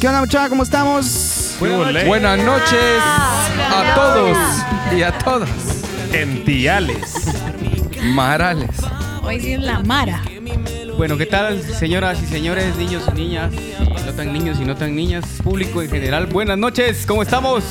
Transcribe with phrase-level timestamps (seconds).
[0.00, 0.50] ¿Qué onda, muchachos?
[0.50, 1.56] ¿Cómo estamos?
[1.58, 4.36] Buenas noches a todos
[4.94, 5.48] y a todas.
[6.12, 7.14] Gentiales.
[8.02, 8.70] Marales.
[9.22, 10.22] Hoy sí es la Mara.
[10.98, 14.76] Bueno, ¿qué tal, señoras y señores, niños y niñas, y no tan niños y no
[14.76, 16.26] tan niñas, público en general?
[16.26, 17.64] Buenas noches, ¿cómo estamos?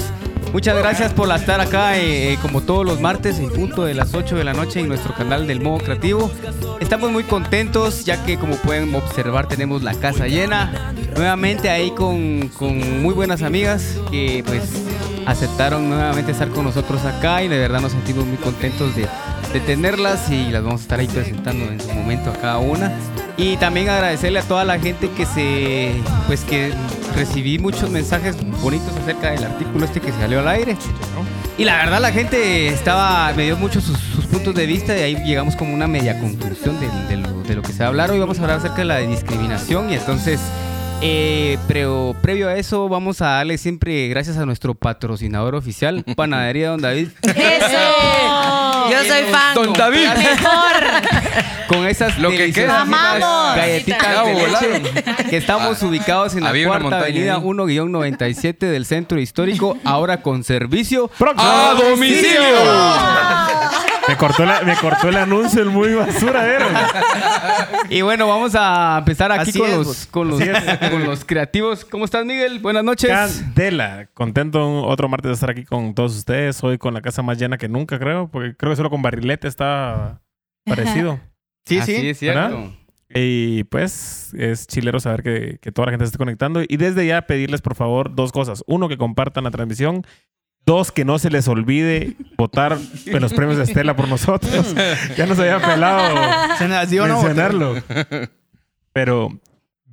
[0.51, 4.13] Muchas gracias por estar acá, eh, eh, como todos los martes, en punto de las
[4.13, 6.31] 8 de la noche en nuestro canal del Modo Creativo.
[6.79, 10.93] Estamos muy contentos, ya que como pueden observar, tenemos la casa llena.
[11.15, 14.63] Nuevamente ahí con, con muy buenas amigas que pues
[15.25, 19.07] aceptaron nuevamente estar con nosotros acá y de verdad nos sentimos muy contentos de,
[19.53, 22.93] de tenerlas y las vamos a estar ahí presentando en su momento a cada una.
[23.37, 25.91] Y también agradecerle a toda la gente que se,
[26.27, 26.73] pues que
[27.15, 30.77] recibí muchos mensajes bonitos acerca del artículo este que salió al aire.
[31.57, 35.01] Y la verdad la gente estaba, me dio muchos sus, sus puntos de vista y
[35.01, 37.87] ahí llegamos como una media conclusión de, de lo, de lo que se va a
[37.89, 38.11] hablar.
[38.11, 40.39] Hoy vamos a hablar acerca de la discriminación y entonces...
[41.01, 46.69] Eh, pero previo a eso vamos a darle siempre gracias a nuestro patrocinador oficial, Panadería
[46.69, 47.09] Don David.
[47.21, 48.89] ¡Eso!
[48.89, 49.55] Yo soy fan.
[49.55, 50.07] Don David.
[50.07, 51.45] Mejor.
[51.67, 52.81] Con esas Lo que deliciosas queda.
[52.81, 53.55] ¡Amamos!
[53.55, 57.41] galletitas de leche que estamos ubicados en la Había una cuarta montaña avenida ahí.
[57.41, 62.39] 1-97 del centro histórico, ahora con servicio ¡A domicilio!
[64.07, 66.67] Me cortó, la- me cortó el anuncio, el muy basura era.
[67.89, 70.07] Y bueno, vamos a empezar aquí Así con, es, los, vos.
[70.11, 70.89] con, los, Así es.
[70.91, 71.85] con los creativos.
[71.85, 72.59] ¿Cómo estás, Miguel?
[72.59, 73.09] Buenas noches.
[73.09, 74.07] Candela.
[74.13, 76.63] Contento un- otro martes de estar aquí con todos ustedes.
[76.63, 78.29] Hoy con la casa más llena que nunca, creo.
[78.31, 80.21] Porque creo que solo con Barrilete está
[80.65, 81.19] parecido.
[81.65, 82.09] Sí, Así sí.
[82.09, 82.39] es cierto.
[82.41, 82.69] ¿Verdad?
[83.17, 86.61] Y pues es chilero saber que, que toda la gente se esté conectando.
[86.67, 88.63] Y desde ya pedirles, por favor, dos cosas.
[88.67, 90.05] Uno, que compartan la transmisión.
[90.65, 94.75] Dos, que no se les olvide votar en los premios de Estela por nosotros.
[95.17, 97.21] ya nos había pelado Se nació, ¿no?
[97.21, 97.75] mencionarlo.
[98.91, 99.39] Pero,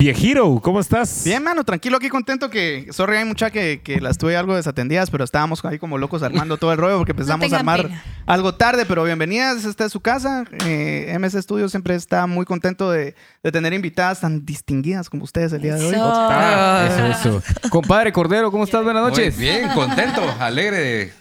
[0.03, 1.23] Viejiro, ¿cómo estás?
[1.25, 2.89] Bien, mano, tranquilo, aquí contento que...
[2.91, 6.57] Sorry, hay mucha que, que las tuve algo desatendidas, pero estábamos ahí como locos armando
[6.57, 8.03] todo el rollo porque empezamos a armar pena.
[8.27, 10.43] algo tarde, pero bienvenidas, esta es su casa.
[10.67, 13.15] Eh, MS Studios siempre está muy contento de,
[13.45, 15.95] de tener invitadas tan distinguidas como ustedes el día de hoy.
[15.95, 16.13] Eso.
[16.13, 17.69] Ah, Eso, eso.
[17.71, 18.83] Compadre Cordero, ¿cómo estás?
[18.83, 19.37] Buenas noches.
[19.37, 21.13] Muy bien, contento, alegre de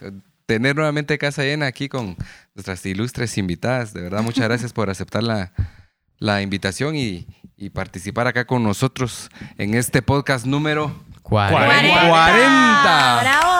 [0.46, 2.16] tener nuevamente casa llena aquí con
[2.56, 3.94] nuestras ilustres invitadas.
[3.94, 5.52] De verdad, muchas gracias por aceptar la,
[6.18, 7.28] la invitación y,
[7.62, 10.92] y participar acá con nosotros en este podcast número
[11.22, 12.08] Cuarenta.
[12.08, 13.20] 40.
[13.22, 13.52] ¡Bravo!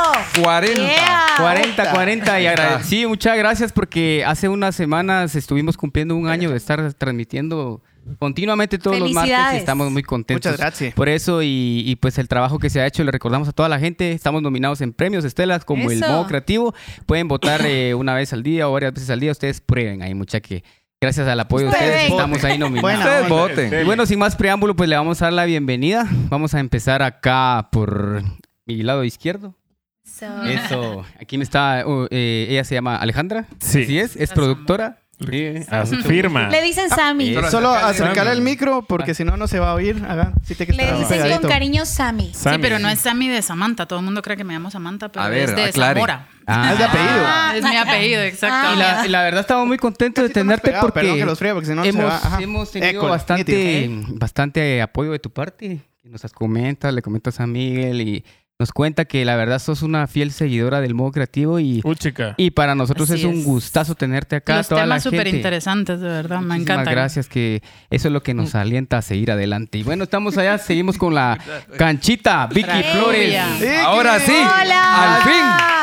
[0.42, 0.74] 40.
[0.74, 1.22] Yeah.
[1.38, 2.46] 40, 40 y
[2.82, 7.80] Sí, muchas gracias porque hace unas semanas estuvimos cumpliendo un año de estar transmitiendo
[8.18, 10.50] continuamente todos los martes y estamos muy contentos.
[10.50, 10.94] Muchas gracias.
[10.94, 13.68] Por eso y, y, pues el trabajo que se ha hecho le recordamos a toda
[13.68, 14.10] la gente.
[14.10, 16.74] Estamos nominados en premios Estelas como el modo creativo.
[17.06, 19.30] Pueden votar eh, una vez al día o varias veces al día.
[19.30, 20.64] Ustedes prueben ahí, mucha que
[21.02, 22.12] gracias al apoyo de ustedes Prueben.
[22.12, 22.98] estamos ahí nominados.
[22.98, 23.80] Ustedes voten.
[23.80, 26.06] Y bueno, sin más preámbulo, pues le vamos a dar la bienvenida.
[26.30, 28.22] Vamos a empezar acá por
[28.66, 29.56] mi lado izquierdo.
[30.04, 30.44] Eso.
[30.44, 33.46] Eso, aquí me está, uh, eh, ella se llama Alejandra.
[33.58, 33.82] Sí.
[33.82, 35.01] Así es, es productora.
[35.30, 36.48] Sí, Ah, Firma.
[36.48, 37.36] Le dicen Sammy.
[37.36, 38.36] Eh, Solo acercarle Sammy.
[38.36, 39.96] el micro porque si no, no se va a oír.
[40.44, 41.40] Sí Le pegadito.
[41.40, 42.32] con cariño Sammy.
[42.34, 42.56] Sammy.
[42.56, 43.86] Sí, pero no es Sammy de Samantha.
[43.86, 45.94] Todo el mundo cree que me llamo Samantha, pero A ver, es de aclare.
[46.00, 46.28] Zamora.
[46.46, 46.70] Ah.
[46.72, 47.22] Es de apellido.
[47.24, 47.52] Ah.
[47.56, 48.74] Es mi apellido, exacto.
[48.74, 51.38] Y la, y la verdad estamos muy contentos de tenerte pegado, porque perdón que los
[51.38, 54.14] fríe, porque si no se hemos, va, hemos tenido École, bastante, nítido.
[54.18, 55.80] bastante apoyo de tu parte.
[56.04, 58.24] Nos has comentas, le comentas a Miguel y
[58.58, 62.34] nos cuenta que la verdad sos una fiel seguidora del modo creativo y, Uh, chica.
[62.36, 64.58] y para nosotros es un gustazo tenerte acá.
[64.58, 66.36] Los toda la temas súper interesantes, de verdad.
[66.40, 66.90] Me Muchísimas encanta.
[66.92, 69.78] gracias, que eso es lo que nos alienta a seguir adelante.
[69.78, 71.38] Y bueno, estamos allá, seguimos con la
[71.76, 72.82] canchita, Vicky.
[72.92, 73.36] Flores.
[73.84, 75.16] Ahora sí, ¡Hola!
[75.16, 75.81] al fin.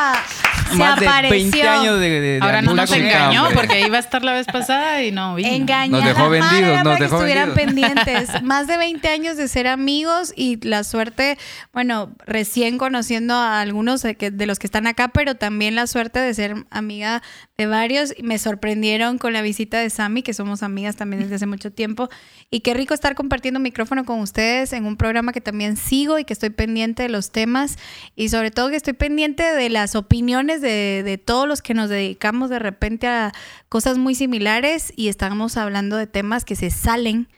[0.70, 1.38] Se Más de apareció.
[1.50, 3.54] 20 años de, de- de Ahora no nos engañó hambre.
[3.56, 5.48] porque iba a estar la vez pasada y no vino.
[5.48, 5.88] Engañada.
[5.88, 7.90] Nos dejó vendidos, nos para que dejó estuvieran vendidos.
[7.94, 8.42] pendientes.
[8.42, 11.38] Más de 20 años de ser amigos y la suerte,
[11.72, 15.86] bueno, recién conociendo a algunos de, que- de los que están acá, pero también la
[15.86, 17.22] suerte de ser amiga
[17.58, 18.14] de varios.
[18.22, 22.08] Me sorprendieron con la visita de Sammy, que somos amigas también desde hace mucho tiempo.
[22.50, 26.24] Y qué rico estar compartiendo micrófono con ustedes en un programa que también sigo y
[26.24, 27.76] que estoy pendiente de los temas
[28.16, 31.88] y sobre todo que estoy pendiente de las opiniones de, de todos los que nos
[31.90, 33.32] dedicamos de repente a
[33.68, 37.28] cosas muy similares y estamos hablando de temas que se salen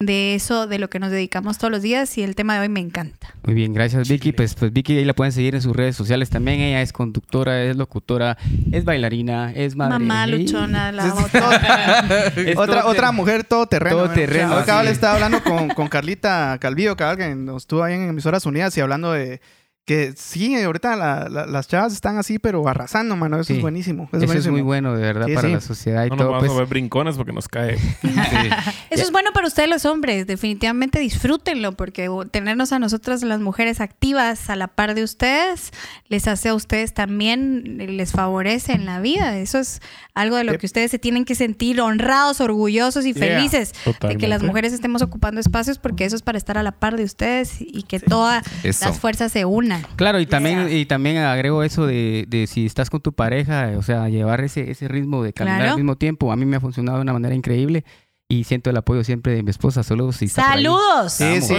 [0.00, 2.68] de eso, de lo que nos dedicamos todos los días y el tema de hoy
[2.68, 3.34] me encanta.
[3.42, 4.30] Muy bien, gracias Vicky.
[4.30, 6.60] Pues, pues Vicky ahí la pueden seguir en sus redes sociales también.
[6.60, 8.38] Ella es conductora, es locutora,
[8.70, 9.98] es bailarina, es madre.
[9.98, 11.12] Mamá luchona, la
[12.56, 13.96] otra, otra mujer todoterreno.
[13.96, 14.14] Todo ¿no?
[14.14, 14.94] terreno, O sea, así acá le es.
[14.98, 18.80] estaba hablando con, con Carlita Calvillo, cabal, que nos estuvo ahí en Emisoras Unidas y
[18.80, 19.40] hablando de
[19.88, 23.36] que sí, ahorita la- la- las chavas están así, pero arrasando, mano.
[23.36, 23.54] Eso Sí.
[23.54, 24.04] es buenísimo.
[24.04, 24.52] Eso, Eso es buenísimo.
[24.52, 25.54] muy bueno, de verdad, Sí, para sí.
[25.54, 26.30] la sociedad y No nos todo.
[26.32, 27.78] vamos Pues, a ver brinconas porque nos cae.
[28.90, 33.80] Eso es bueno para ustedes los hombres, definitivamente disfrútenlo, porque tenernos a nosotras las mujeres
[33.80, 35.72] activas a la par de ustedes
[36.08, 39.38] les hace a ustedes también, les favorece en la vida.
[39.38, 39.80] Eso es
[40.14, 44.16] algo de lo que ustedes se tienen que sentir honrados, orgullosos y Yeah, felices de
[44.18, 47.04] que las mujeres estemos ocupando espacios, porque eso es para estar a la par de
[47.04, 48.84] ustedes y que todas Eso.
[48.86, 49.77] las fuerzas se unan.
[49.96, 53.82] Claro, y también, y también agrego eso de, de si estás con tu pareja, o
[53.82, 55.72] sea, llevar ese, ese ritmo de caminar Claro.
[55.72, 56.30] al mismo tiempo.
[56.32, 57.84] A mí me ha funcionado de una manera increíble
[58.30, 60.48] y siento el apoyo siempre de mi esposa, solo si está.
[60.52, 61.14] ¡Saludos!
[61.14, 61.54] Sí, sí.
[61.54, 61.56] eso-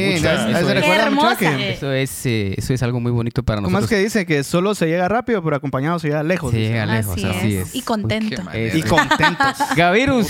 [1.92, 2.26] es.
[2.28, 3.90] eh, eso es algo muy bonito para ¿Cómo es nosotros.
[3.90, 4.26] que dice?
[4.28, 6.52] Que solo se llega rápido, pero acompañado se llega lejos.
[6.52, 6.70] Se dice.
[6.70, 7.70] llega lejos, Así, así es.
[7.70, 7.76] es.
[7.76, 8.44] Y contento.
[8.52, 9.58] Qué Y contentos.
[9.76, 10.28] Gavirus.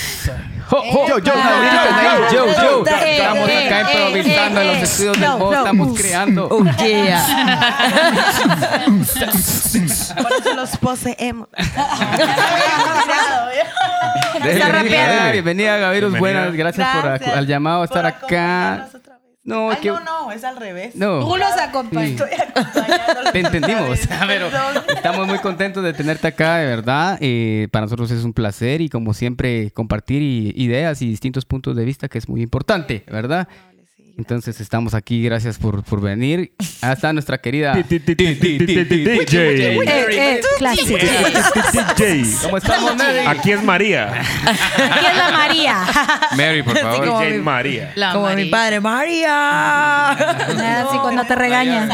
[0.72, 2.84] Yo, yo, Gavirus, yo, yo.
[2.86, 6.48] Estamos acá eh, improvisando eh, en los estudios del Bo, estamos creando.
[6.50, 7.26] Oh, yeah.
[10.22, 11.50] Por eso los poseemos.
[14.40, 15.32] Está rapeando.
[15.34, 16.14] Bienvenida, Gavirus.
[16.34, 18.74] Buenas, gracias, por Gracias ac- al llamado a estar por acá.
[18.74, 19.20] acompañarnos otra vez.
[19.44, 20.96] No, Ay, que- no, no, es al revés.
[20.96, 21.20] No.
[21.22, 22.22] Tú los acompañas.
[23.32, 24.48] Te entendimos, pero
[24.96, 27.18] estamos muy contentos de tenerte acá, de verdad.
[27.22, 31.86] Eh, para nosotros es un placer y como siempre compartir ideas y distintos puntos de
[31.86, 33.48] vista que es muy importante, ¿verdad?
[34.20, 36.52] Entonces estamos aquí, gracias por, por venir.
[36.82, 38.04] Ahí está nuestra querida DJ.
[38.12, 39.82] Eh,
[40.12, 40.42] eh.
[42.44, 43.20] ¿Cómo estamos, Mary?
[43.26, 44.12] Aquí es María.
[44.12, 45.86] Aquí es la María.
[46.36, 47.22] Mary, por favor.
[47.22, 47.94] DJ María.
[48.12, 50.10] Como mi padre, María.
[50.12, 51.90] Así cuando te regañan.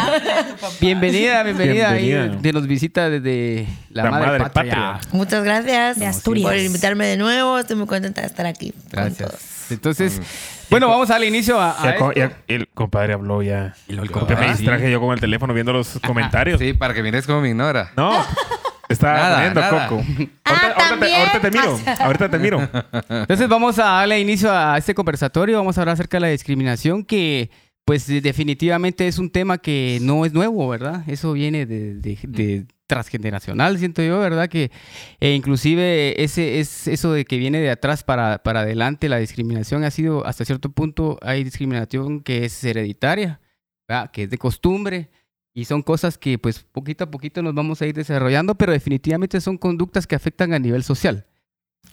[0.81, 1.91] Bienvenida, bienvenida.
[1.91, 4.99] de nos visita desde la, madre, patria.
[5.11, 6.49] Muchas gracias De Asturias.
[6.49, 7.59] por invitarme de nuevo.
[7.59, 8.71] Estoy muy contenta de estar aquí.
[8.71, 9.17] con todos.
[9.19, 9.55] Gracias.
[9.69, 10.21] Entonces,
[10.69, 12.19] bueno, vamos al inicio a, a Ya co- esto.
[12.19, 13.73] ya- el compadre habló ya.
[13.87, 16.59] Y lo- el Porque me compadre, distraje yo con el teléfono viendo los comentarios.
[16.59, 17.91] Sí, para que mires cómo me ignora.
[17.95, 18.11] No.
[18.89, 19.87] Estaba nada.
[19.87, 20.03] Coco.
[20.45, 21.15] Ah, ahorita, ahorita te, también.
[21.19, 21.79] ahorita te miro.
[21.99, 22.69] Ahorita te miro.
[23.09, 25.57] Entonces vamos a darle inicio a este conversatorio.
[25.57, 27.49] Vamos a hablar acerca de la discriminación que
[27.83, 31.03] pues de- definitivamente es un tema que no es nuevo, ¿verdad?
[31.07, 34.47] Eso viene de, de- de transgeneracional, siento yo, ¿verdad?
[34.49, 34.71] Que
[35.19, 39.83] e inclusive ese es eso de que viene de atrás para, para adelante, la discriminación
[39.83, 43.39] ha sido hasta cierto punto, hay discriminación que es hereditaria,
[43.87, 44.11] ¿verdad?
[44.11, 45.09] Que es de costumbre.
[45.57, 49.39] Y son cosas que pues poquito a poquito nos vamos a ir desarrollando, pero definitivamente
[49.39, 51.25] son conductas que afectan a nivel social.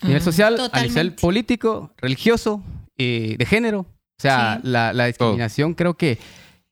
[0.01, 2.61] A nivel social, a nivel político, religioso,
[2.99, 3.81] eh, de género.
[3.81, 3.87] O
[4.23, 4.69] sea, Sí.
[4.69, 6.19] la, la discriminación creo que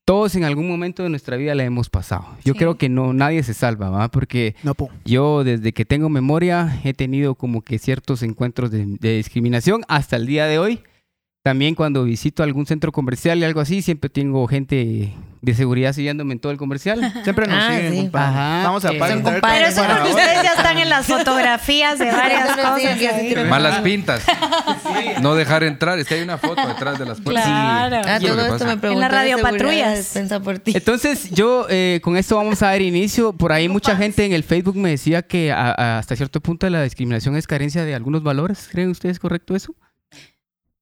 [0.05, 2.26] todos en algún momento de nuestra vida la hemos pasado.
[2.44, 2.58] Yo Sí.
[2.58, 4.08] creo que no nadie se salva, ¿va?
[4.11, 4.91] Porque No, po.
[5.05, 10.17] yo desde que tengo memoria he tenido como que ciertos encuentros de, de discriminación hasta
[10.17, 10.81] el día de hoy.
[11.42, 16.34] También cuando visito algún centro comercial y algo así, siempre tengo gente de seguridad siguiéndome
[16.34, 17.00] en todo el comercial.
[17.25, 18.00] Siempre nos Ah, siguen, sí.
[18.02, 18.28] compadre.
[18.38, 19.22] Ajá, Vamos a parar.
[19.22, 20.04] Pero eso porque ahora.
[20.10, 23.48] ustedes ya están en las fotografías de varias cosas.
[23.48, 24.22] Malas pintas.
[25.22, 25.98] No dejar entrar.
[25.98, 27.46] Es que hay una foto detrás de las puertas.
[27.46, 28.02] Claro.
[28.06, 30.19] Ah, Sí, todo esto me preguntó la radio patrullas.
[30.44, 30.72] por ti.
[30.75, 33.32] Entonces, yo eh, con esto vamos a dar inicio.
[33.32, 36.69] Por ahí mucha gente en el Facebook me decía que a- a- hasta cierto punto
[36.69, 38.69] la discriminación es carencia de algunos valores.
[38.70, 39.75] ¿Creen ustedes correcto eso?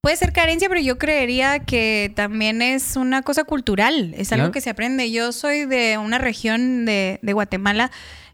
[0.00, 4.60] Puede ser carencia, pero yo creería que también es una cosa cultural, es algo que
[4.60, 5.10] se aprende.
[5.10, 7.90] Yo soy de una región de, de Guatemala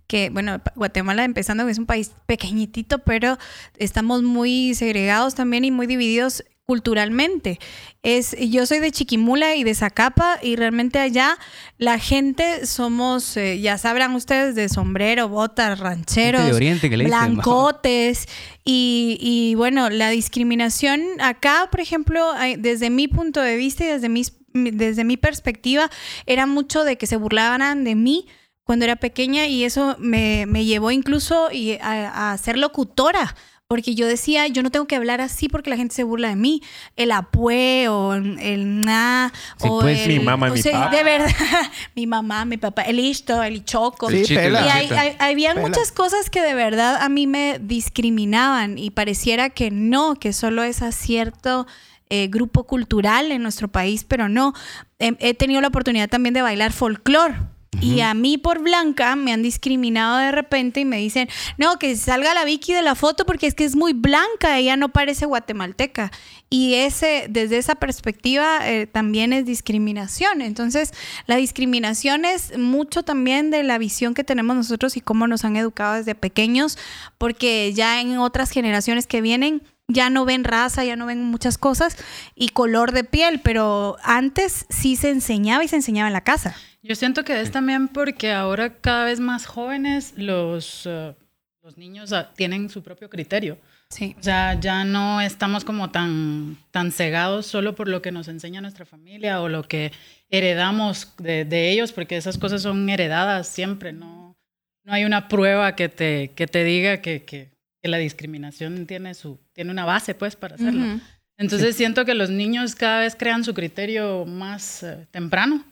[0.07, 3.39] que, bueno, Guatemala empezando que es un país pequeñitito, pero
[3.79, 7.59] estamos muy segregados también y muy divididos culturalmente.
[8.03, 11.37] Es, yo soy de Chiquimula y de Zacapa y realmente allá
[11.79, 17.19] la gente somos, eh, ya sabrán ustedes, de sombrero, botas, rancheros, Oriente que le dicen,
[17.19, 17.25] ¿va?
[17.29, 18.27] blancotes
[18.65, 24.09] y, y, bueno, la discriminación acá, por ejemplo, desde mi punto de vista y desde,
[24.09, 25.91] mis, mi- desde mi perspectiva,
[26.27, 28.27] era mucho de que se burlaban de mí
[28.65, 31.49] cuando era pequeña y eso me, me llevó incluso
[31.83, 33.35] a, a ser locutora.
[33.75, 36.37] Porque yo decía, yo no tengo que hablar así porque la gente se burla de
[36.37, 36.63] mí.
[36.95, 40.85] El apue o el na Sí, o pues, el- mi mamá y o mi sea,
[40.85, 40.97] papá.
[40.97, 41.29] De verdad,
[41.97, 44.09] mi mamá, mi papá, el listo, el ichoco.
[44.11, 44.61] Sí, y pela.
[44.61, 45.67] la Y hay, hay- habían Pela.
[45.67, 50.63] muchas cosas que de verdad a mí me discriminaban y pareciera que no, que solo
[50.63, 51.67] es a cierto
[52.11, 54.53] eh, grupo cultural en nuestro país, pero no.
[55.01, 57.35] He, he tenido la oportunidad también de bailar folclore.
[57.81, 61.29] Y a mí por blanca me han discriminado de repente y me dicen,
[61.59, 64.77] no, que salga la Vicky de la foto porque es que es muy blanca, ella
[64.77, 66.11] no parece guatemalteca.
[66.51, 70.41] Y ese, desde esa perspectiva eh, también es discriminación.
[70.41, 70.93] Entonces,
[71.27, 75.57] la discriminación es mucho también de la visión que tenemos nosotros y cómo nos han
[75.57, 76.79] educado desde pequeños,
[77.19, 81.59] porque ya en otras generaciones que vienen ya no ven raza, ya no ven muchas
[81.59, 81.97] cosas
[82.35, 86.57] y color de piel, pero antes sí se enseñaba y se enseñaba en la casa.
[86.83, 91.15] Yo siento que es también porque ahora cada vez más jóvenes los, eh,
[91.63, 93.59] los niños tienen su propio criterio.
[93.91, 94.17] Sí.
[94.19, 98.61] O sea, ya no estamos como tan, tan cegados solo por lo que nos enseña
[98.61, 99.93] nuestra familia o lo que
[100.31, 104.37] heredamos de, de ellos, porque esas cosas son heredadas siempre, no,
[104.83, 107.54] no hay una prueba que te, que te diga que, que-
[107.85, 110.99] que la discriminación tiene, su, tiene una base pues para hacerlo.
[111.37, 115.63] Entonces siento que los niños cada vez crean su criterio más eh, temprano.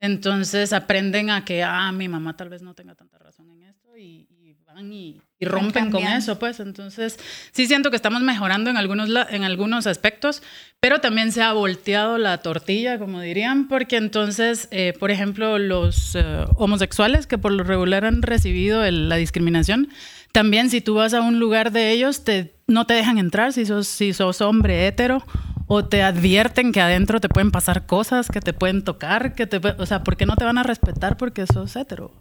[0.00, 3.96] Entonces aprenden a que, ah, mi mamá tal vez no tenga tanta razón en esto
[3.96, 6.58] y, y van y, y rompen con eso, pues.
[6.58, 7.16] Entonces
[7.52, 10.42] sí siento que estamos mejorando en algunos, en algunos aspectos,
[10.80, 16.16] pero también se ha volteado la tortilla, como dirían, porque entonces, eh, por ejemplo, los
[16.16, 16.24] eh,
[16.56, 19.88] homosexuales que por lo regular han recibido el- la discriminación,
[20.32, 23.66] también si tú vas a un lugar de ellos, te, no te dejan entrar si
[23.66, 25.22] sos, si sos hombre hetero
[25.66, 29.60] o te advierten que adentro te pueden pasar cosas, que te pueden tocar, que te,
[29.78, 32.12] o sea, ¿por qué no te van a respetar porque sos hetero?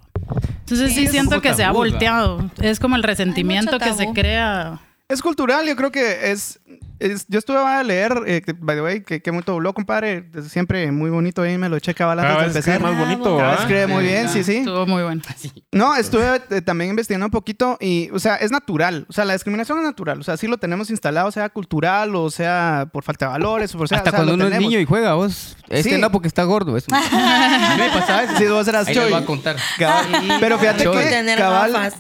[0.60, 2.50] Entonces sí, siento que se ha volteado.
[2.62, 4.80] Es como el resentimiento que se crea.
[5.12, 6.60] Es cultural, yo creo que es,
[7.00, 10.22] es- yo estuve a leer, eh, que, by the way, que, que muy habló, compadre,
[10.22, 12.96] desde siempre muy bonito ahí, me lo eché cabal antes Cada de vez escribe empezar.
[12.98, 13.62] más bonito, Cada vez ¿va?
[13.64, 14.58] escribe muy bien, sí, sí.
[14.58, 15.22] Estuvo muy bueno.
[15.74, 19.06] No, estuve eh, también investigando un poquito y, o sea, es natural.
[19.10, 20.20] O sea, la discriminación es natural.
[20.20, 23.74] O sea, sí lo tenemos instalado, sea cultural o sea por falta de valores.
[23.74, 25.56] O por sea, Hasta o sea, cuando lo uno es niño y juega, vos.
[25.70, 25.98] Este Sí.
[26.02, 26.76] no porque está gordo.
[26.76, 26.88] Eso.
[26.92, 28.34] Me pasaba eso.
[28.38, 29.12] Sí, vos eras Ahí Choy.
[29.12, 29.56] voy a contar.
[29.80, 30.08] Cabal.
[30.42, 31.04] Pero fíjate Choy.
[31.06, 31.94] que cabal.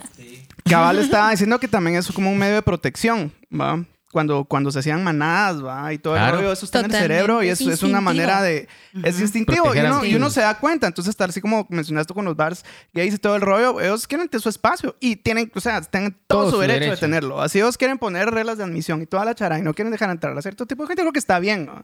[0.64, 3.84] Cabal estaba diciendo que también es como un medio de protección, ¿va?
[4.12, 5.94] Cuando, cuando se hacían manadas, ¿va?
[5.94, 6.34] Y todo Claro.
[6.36, 8.68] el rollo, eso está en el Totalmente, cerebro y es eso es una manera de...
[9.04, 10.86] Es instintivo y Proteger uno, y uno se da cuenta.
[10.88, 14.28] Entonces, estar así como mencionaste con los bars gays y todo el rollo, ellos quieren
[14.28, 17.00] tener su espacio y tienen, o sea, tienen todo, Todo su su derecho, de derecho.
[17.00, 17.42] tenerlo.
[17.42, 20.10] Así ellos quieren poner reglas de admisión y toda la chara y no quieren dejar
[20.10, 21.74] entrar a cierto tipo de gente, creo que está bien, ¿no?
[21.76, 21.84] O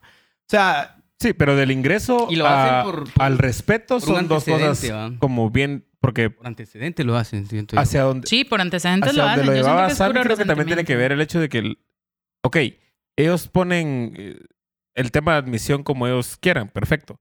[0.49, 4.43] sea, Sí, pero del ingreso Y lo a- hacen por- por- al respeto son dos
[4.43, 5.11] cosas ¿va?
[5.17, 7.81] como bien, porque Por antecedente lo hacen, siento yo.
[7.81, 9.45] hacia donde, Sí, por antecedentes hacia lo donde hacen.
[9.47, 11.19] lo Yo siento llevaba que es Sammy, puro creo que también tiene que ver el
[11.19, 11.79] hecho de que, el-
[12.45, 12.57] ok,
[13.17, 14.39] ellos ponen eh,
[14.95, 17.19] el tema de admisión como ellos quieran, perfecto.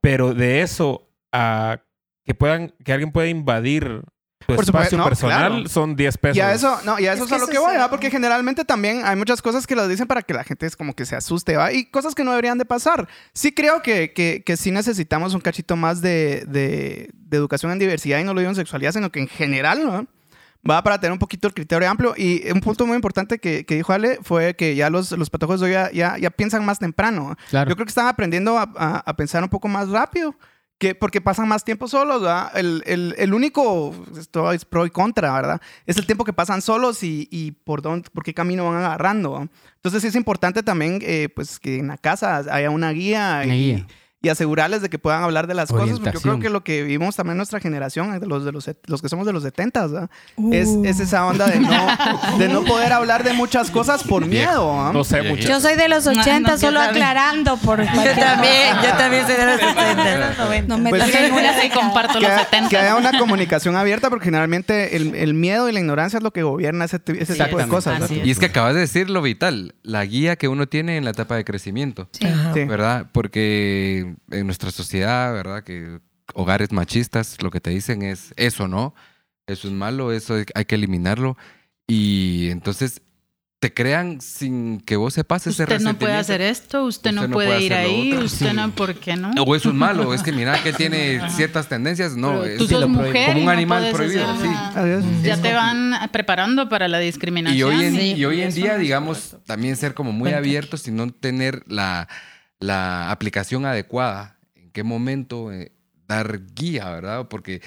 [0.00, 1.82] Pero de eso a
[2.24, 4.02] que puedan, que alguien pueda invadir
[4.46, 5.68] tu Por supuesto, espacio no, personal claro.
[5.68, 6.36] son 10 pesos.
[6.36, 7.84] Y a eso, no, y a eso Es es, a lo que voy, ¿va?
[7.84, 10.76] el- Porque generalmente también hay muchas cosas que las dicen para que la gente es
[10.76, 11.72] como que se asuste, ¿va?
[11.72, 13.08] Y cosas que no deberían de pasar.
[13.32, 17.78] Sí creo que, que, que sí necesitamos un cachito más de, de, de educación en
[17.78, 20.06] diversidad y no lo digo en sexualidad, sino que en general, ¿no?
[20.68, 22.14] Va para tener un poquito el criterio amplio.
[22.16, 25.60] Y un punto muy importante que, que dijo Ale fue que ya los, los patojos
[25.60, 27.36] hoy ya, ya, ya piensan más temprano.
[27.50, 27.68] Claro.
[27.68, 30.36] Yo creo que están aprendiendo a, a- a pensar un poco más rápido.
[30.82, 32.50] Que porque pasan más tiempo solos, ¿verdad?
[32.56, 35.60] El, el, el único, esto es pro y contra, ¿verdad?
[35.86, 39.30] Es el tiempo que pasan solos y, y por, dónde, por qué camino van agarrando.
[39.30, 39.48] ¿va?
[39.76, 43.74] Entonces es importante también eh, pues que en la casa haya una guía, Una y,
[43.74, 43.86] guía.
[44.22, 45.98] Y asegurarles de que puedan hablar de las cosas.
[45.98, 49.02] Porque yo creo que lo que vivimos también nuestra generación, de los, de los, los
[49.02, 50.10] que somos de los 70, ¿verdad?
[50.52, 54.68] es, es esa onda de no, de no poder hablar de muchas cosas por miedo.
[54.68, 54.92] ¿va?
[54.92, 55.48] No sé mucho.
[55.48, 57.04] Yo soy de los 80, no, yo solo también.
[57.04, 60.62] aclarando por Yo también, yo también soy de los 70.
[60.68, 62.68] No me Pues- toquen una Sí, comparto que, los ha- 70.
[62.70, 66.30] que haya una comunicación abierta porque generalmente el, el miedo y la ignorancia es lo
[66.32, 68.10] que gobierna ese, ti- ese tipo de cosas.
[68.10, 71.10] Y es que acabas de decir lo vital, la guía que uno tiene en la
[71.10, 72.08] etapa de crecimiento.
[72.12, 72.26] Sí.
[72.66, 73.06] ¿verdad?
[73.12, 75.62] Porque en nuestra sociedad, ¿verdad?
[75.64, 76.00] Que
[76.34, 78.94] hogares machistas lo que te dicen es eso, ¿no?
[79.46, 81.36] Eso es malo, eso hay que eliminarlo.
[81.86, 83.02] Y entonces
[83.58, 87.28] te crean sin que vos sepas ese Usted no puede hacer esto, usted, Usted no
[87.28, 88.24] no puede, puede ir ahí, otro.
[88.24, 88.56] usted Sí.
[88.56, 89.30] no, ¿por qué no?
[89.44, 92.66] O eso es malo, es que mira que tiene ciertas tendencias, no, Pero es tú
[92.66, 93.06] sos lo prohíbe.
[93.08, 94.52] mujer como un no animal puedes prohibido, hacer sí.
[94.74, 95.04] Adiós.
[95.22, 97.56] Ya te van preparando para la discriminación.
[97.56, 98.14] Y hoy en, Sí.
[98.16, 101.08] y hoy en Eso día, no es digamos, también ser como muy abiertos y no
[101.10, 102.08] tener la,
[102.62, 104.38] la aplicación adecuada.
[104.54, 105.72] En qué momento eh,
[106.06, 107.28] dar guía, ¿verdad?
[107.28, 107.60] Porque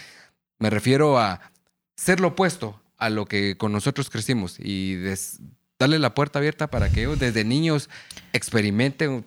[0.59, 1.51] me refiero a
[1.95, 4.97] ser lo opuesto a lo que con nosotros crecimos y
[5.77, 7.89] darle la puerta abierta para que ellos desde niños
[8.33, 9.25] experimenten.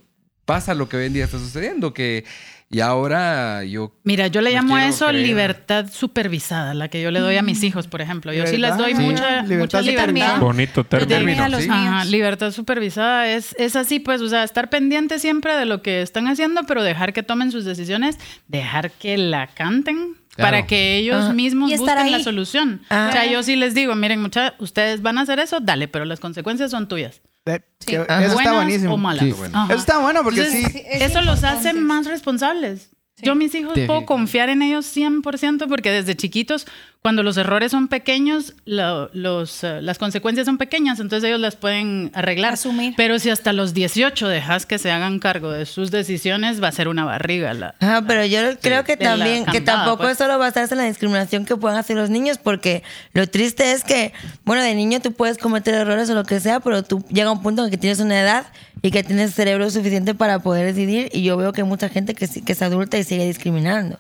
[0.49, 2.25] Pasa lo que hoy en día está sucediendo, que
[2.71, 5.27] y ahora yo Mira, yo le llamo a eso creer.
[5.27, 8.33] libertad supervisada, la que yo le doy a mis hijos, por ejemplo.
[8.33, 9.11] Yo sí les doy ¿Verdad?
[9.11, 9.25] mucha, Sí.
[9.29, 10.03] mucha Libertad libertad.
[10.07, 10.39] supervisada.
[10.39, 11.45] Bonito término.
[11.45, 11.69] a los sí.
[11.69, 11.81] míos.
[11.87, 16.01] Ajá, libertad supervisada es, es así, pues, o sea, estar pendiente siempre de lo que
[16.01, 18.17] están haciendo, pero dejar que tomen sus decisiones,
[18.49, 20.53] dejar que la canten Claro.
[20.53, 21.33] para que ellos Ajá.
[21.35, 22.81] mismos busquen la solución.
[22.91, 23.09] Ah.
[23.11, 26.05] O sea, yo sí les digo, miren, mucha, ustedes van a hacer eso, dale, pero
[26.05, 27.21] las consecuencias son tuyas.
[27.55, 28.95] Eso está buenísimo.
[28.95, 29.25] o malas.
[29.25, 29.33] Sí.
[29.33, 29.59] Bueno.
[29.59, 29.73] Ajá.
[29.73, 30.83] Eso está bueno porque Entonces, sí.
[30.91, 32.91] es eso los hace más responsables.
[33.21, 36.67] Yo mis hijos puedo confiar en ellos 100% porque desde chiquitos
[37.01, 41.55] cuando los errores son pequeños, lo- los, eh, las consecuencias son pequeñas, entonces ellos las
[41.57, 42.55] pueden arreglar.
[42.55, 42.95] Asumir.
[42.97, 46.73] Pero si hasta los 18 dejas que se hagan cargo de sus decisiones, va a
[46.73, 47.55] ser una barriga.
[47.55, 50.13] La, Ajá, pero yo creo que también, que tampoco pues.
[50.13, 53.85] es solo basarse en la discriminación que puedan hacer los niños, porque lo triste es
[53.85, 54.13] que,
[54.45, 57.43] bueno, de niño tú puedes cometer errores o lo que sea, pero tú llega un
[57.43, 58.47] punto en que tienes una edad
[58.83, 62.15] y que tienes cerebro suficiente para poder decidir, y yo veo que hay mucha gente
[62.15, 63.99] que, que es adulta y sigue discriminando.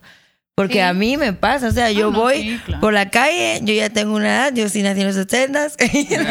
[0.59, 0.81] Porque Sí.
[0.81, 2.81] a mí me pasa, o sea, yo no, voy sí, claro.
[2.81, 6.27] por la calle, yo ya tengo una edad, yo sí nací en los 70 Bien,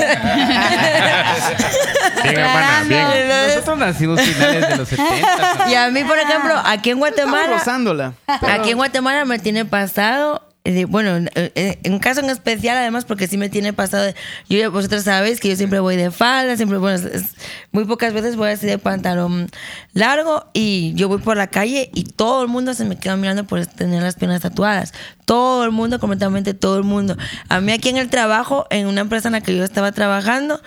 [2.25, 3.07] hermana, bien.
[3.47, 5.69] Nosotros nacimos finales de los 70.
[5.69, 8.13] y a mí, por ejemplo, aquí en Estamos Guatemala, rozándola.
[8.27, 10.46] Aquí en Guatemala me tiene pasado.
[10.87, 14.11] Bueno, eh, eh, en caso en especial, además, porque sí me tiene pasado.
[14.49, 17.35] Yo, vosotros sabéis que yo siempre voy de falda, siempre, bueno, es-
[17.71, 19.49] muy pocas veces voy así de pantalón
[19.93, 23.45] largo y yo voy por la calle y todo el mundo se me queda mirando
[23.45, 24.93] por tener las piernas tatuadas.
[25.25, 27.17] Todo el mundo, completamente todo el mundo.
[27.49, 30.61] A mí aquí en el trabajo, en una empresa en la que yo estaba trabajando,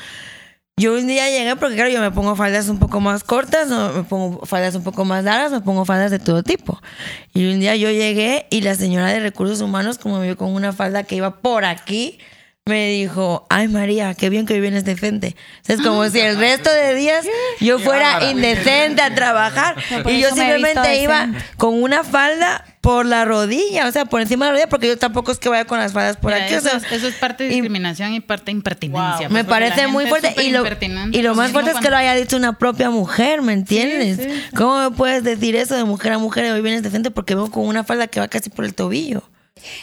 [0.76, 4.02] yo un día llegué porque claro, yo me pongo faldas un poco más cortas, me
[4.04, 6.80] pongo faldas un poco más largas, me pongo faldas de todo tipo.
[7.34, 10.54] Y un día yo llegué y la señora de recursos humanos, como me vio con
[10.54, 12.18] una falda que iba por aquí,
[12.70, 15.36] me dijo, ay María, qué bien que hoy vienes decente.
[15.66, 17.26] Es como si el resto de días
[17.60, 19.76] yo fuera indecente a trabajar.
[19.90, 21.44] No, y yo simplemente iba decente.
[21.56, 24.96] con una falda por la rodilla, o sea, por encima de la rodilla, porque yo
[24.96, 26.54] tampoco es que vaya con las faldas por Mira, aquí.
[26.54, 29.28] o eso, sea, es, eso es parte de discriminación y parte de impertinencia.
[29.28, 32.14] me parece muy fuerte y lo, y lo pues, más fuerte es que lo haya
[32.14, 34.16] dicho una propia mujer, ¿me entiendes?
[34.16, 34.56] sí.
[34.56, 37.50] ¿Cómo me puedes decir eso de mujer a mujer y hoy vienes decente porque vengo
[37.50, 39.24] con una falda que va casi por el tobillo?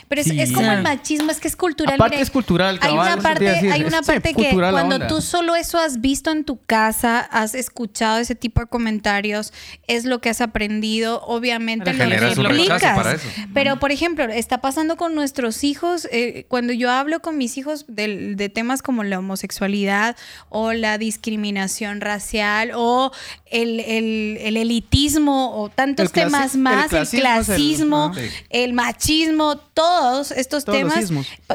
[0.07, 0.39] Pero es, Sí.
[0.39, 1.95] es como el machismo, es que es cultural.
[1.95, 2.23] Aparte mire.
[2.23, 6.31] es cultural, Hay una parte, hay una parte que cuando tú solo eso has visto
[6.31, 9.53] en tu casa, has escuchado ese tipo de comentarios,
[9.87, 12.05] es lo que has aprendido, obviamente lo
[12.49, 13.21] replicas.
[13.53, 17.85] Pero, por ejemplo, está pasando con nuestros hijos, eh, cuando yo hablo con mis hijos
[17.87, 20.15] de, temas como la homosexualidad
[20.49, 23.11] o la discriminación racial o
[23.45, 28.11] el, el- el elitismo o tantos El temas más, el clasismo el- clasismo,
[28.49, 31.11] el machismo, todos estos Todos temas,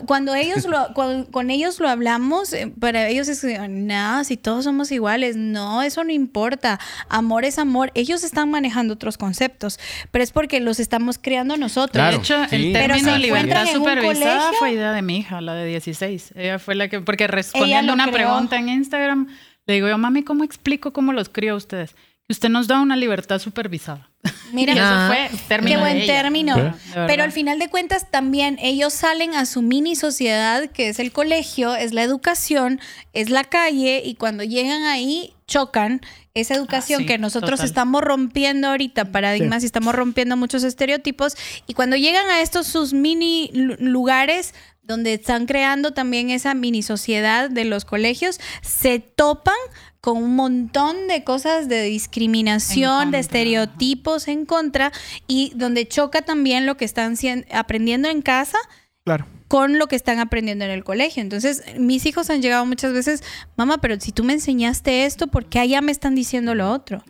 [0.07, 4.63] cuando ellos lo, con, con ellos lo hablamos, eh, para ellos es nada, si todos
[4.63, 9.81] somos iguales, no, eso no importa, amor es amor, ellos están manejando otros conceptos,
[10.13, 11.91] pero es porque los estamos creando nosotros.
[12.01, 12.19] Claro.
[12.19, 12.57] De hecho, Sí.
[12.69, 14.59] el término libertad encuentran en un supervisada colegio.
[14.61, 16.33] fue idea de mi hija, la de 16.
[16.37, 18.29] Ella fue la que, porque respondiendo una creó.
[18.29, 19.27] pregunta en Instagram,
[19.67, 21.97] le digo yo, mami, ¿cómo explico cómo los crío a ustedes?
[22.29, 24.09] Usted nos da una libertad supervisada.
[24.53, 26.75] Mira, Y eso fue término Qué buen término.
[27.07, 31.13] Pero al final de cuentas también ellos salen a su mini sociedad, que es el
[31.13, 32.81] colegio, es la educación,
[33.13, 36.01] es la calle, y cuando llegan ahí chocan
[36.35, 37.67] esa educación Ah, sí, que nosotros total.
[37.67, 42.95] estamos rompiendo ahorita paradigmas y estamos rompiendo muchos estereotipos y cuando llegan a estos sus
[42.95, 49.55] mini lu- lugares donde están creando también esa mini sociedad de los colegios se topan
[50.03, 54.91] con un montón de cosas de discriminación, de estereotipos en contra
[55.29, 57.15] y donde choca también lo que están
[57.53, 58.59] aprendiendo en casa
[59.05, 59.27] Claro.
[59.47, 61.23] con lo que están aprendiendo en el colegio.
[61.23, 63.23] Entonces, mis hijos han llegado muchas veces,
[63.57, 67.05] mamá, pero si tú me enseñaste esto, ¿por qué allá me están diciendo lo otro?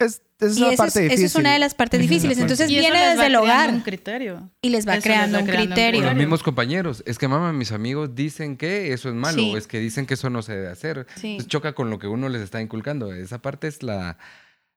[0.00, 1.24] Es, es Y la esa es, parte esa difícil.
[1.26, 2.38] es una de las partes difíciles.
[2.38, 4.48] Entonces, Y viene desde el hogar un criterio.
[4.62, 6.02] y les va Eso les creando va un creando criterio.
[6.04, 7.02] Los mismos compañeros.
[7.06, 9.52] Es que, mamá, mis amigos dicen que eso es malo, Sí.
[9.54, 11.06] o es que dicen que eso no se debe hacer.
[11.16, 11.32] Sí.
[11.32, 13.12] Entonces choca con lo que uno les está inculcando.
[13.12, 14.18] Esa parte es la,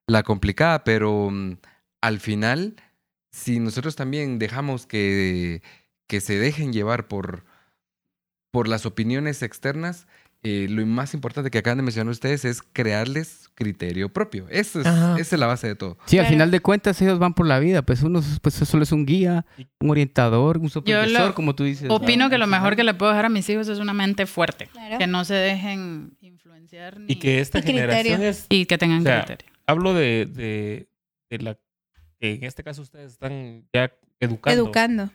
[0.07, 1.57] la complicada, pero mm,
[2.01, 2.75] al final,
[3.31, 5.61] si nosotros también dejamos que,
[6.07, 7.45] que se dejen llevar por,
[8.51, 10.07] por las opiniones externas,
[10.43, 14.47] eh, lo más importante que acaban de mencionar ustedes es crearles criterio propio.
[14.49, 15.97] Eso es, esa es la base de todo.
[16.05, 18.91] Sí, al final de cuentas ellos van por la vida, pues uno pues solo es
[18.91, 19.45] un guía,
[19.79, 21.87] un orientador, un supervisor, lo como tú dices.
[21.91, 22.29] Opino ¿no?
[22.31, 24.67] que lo mejor que le puedo dejar a mis hijos es una mente fuerte.
[24.71, 24.97] Claro.
[24.97, 28.47] Que no se dejen influenciar ni- Y que esta Y generación es...
[28.49, 29.51] y que tengan O sea, criterio.
[29.67, 30.87] Hablo de, de,
[31.29, 31.57] de la...
[32.19, 34.59] que en este caso ustedes están ya educando.
[34.63, 35.09] Educando.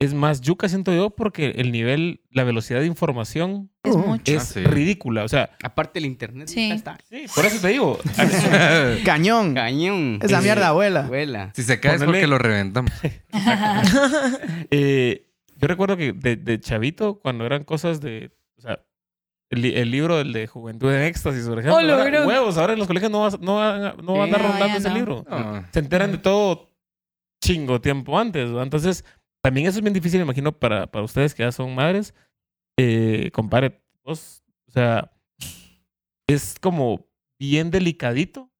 [0.00, 4.32] Es más yuca, siento yo, porque el nivel, la velocidad de información Es mucho.
[4.32, 4.60] es sí.
[4.62, 5.24] ridícula.
[5.24, 6.68] O sea, Aparte el internet, Sí.
[6.68, 6.98] ya está.
[7.08, 7.98] sí, por eso te digo.
[9.04, 9.54] Cañón.
[9.54, 10.20] Cañón.
[10.22, 11.00] Esa Eh, mierda abuela.
[11.06, 11.52] Abuela.
[11.56, 12.92] Si se cae es Ponele- porque lo reventamos.
[14.70, 18.30] Eh, yo recuerdo que de, de chavito, cuando eran cosas de.
[18.56, 18.80] O sea,
[19.50, 21.74] el, li- el libro del de Juventud en Éxtasis, por ejemplo.
[21.76, 24.24] Oh, ahora, huevos, ahora en los colegios no, vas- no, van, a- no van a
[24.24, 24.42] andar.
[24.42, 24.94] No, rondando ese no.
[24.94, 25.24] libro.
[25.28, 25.64] No.
[25.72, 26.70] Se enteran de todo
[27.42, 28.48] chingo tiempo antes.
[28.50, 28.62] ¿no?
[28.62, 29.04] Entonces,
[29.42, 32.14] también eso es bien difícil, me imagino, para, para ustedes que ya son madres.
[32.78, 35.10] Eh, compare, vos, o sea,
[36.28, 37.06] es como
[37.38, 38.50] bien delicadito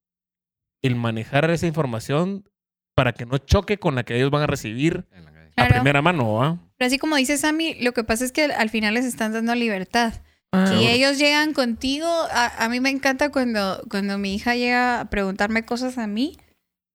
[0.82, 2.48] el manejar esa información
[2.94, 5.20] para que no choque con la que ellos van a recibir a
[5.54, 5.74] Claro.
[5.74, 6.58] primera mano, ¿ah?
[6.76, 9.54] Pero así como dice Sammy, lo que pasa es que al final les están dando
[9.56, 10.14] libertad.
[10.52, 10.72] Ah.
[10.80, 12.06] Y ellos llegan contigo.
[12.06, 16.36] A, a mí me encanta cuando, cuando mi hija llega a preguntarme cosas a mí.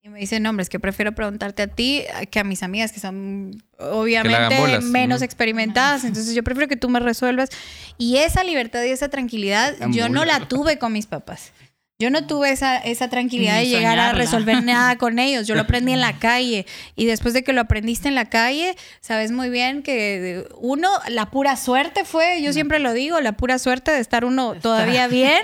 [0.04, 2.92] Y me dice, no, hombre, es que prefiero preguntarte a ti que a mis amigas,
[2.92, 4.84] que son obviamente bolas.
[4.84, 6.04] menos experimentadas.
[6.04, 7.48] Entonces yo prefiero que tú me resuelvas.
[7.96, 11.52] Y esa libertad y esa tranquilidad, yo no la tuve con mis papás.
[12.00, 15.46] Yo no tuve esa, esa tranquilidad Ni de llegar a resolver nada con ellos.
[15.46, 16.66] Yo lo aprendí en la calle.
[16.96, 21.30] Y después de que lo aprendiste en la calle, sabes muy bien que uno, la
[21.30, 25.40] pura suerte fue, yo siempre lo digo, la pura suerte de estar uno todavía bien.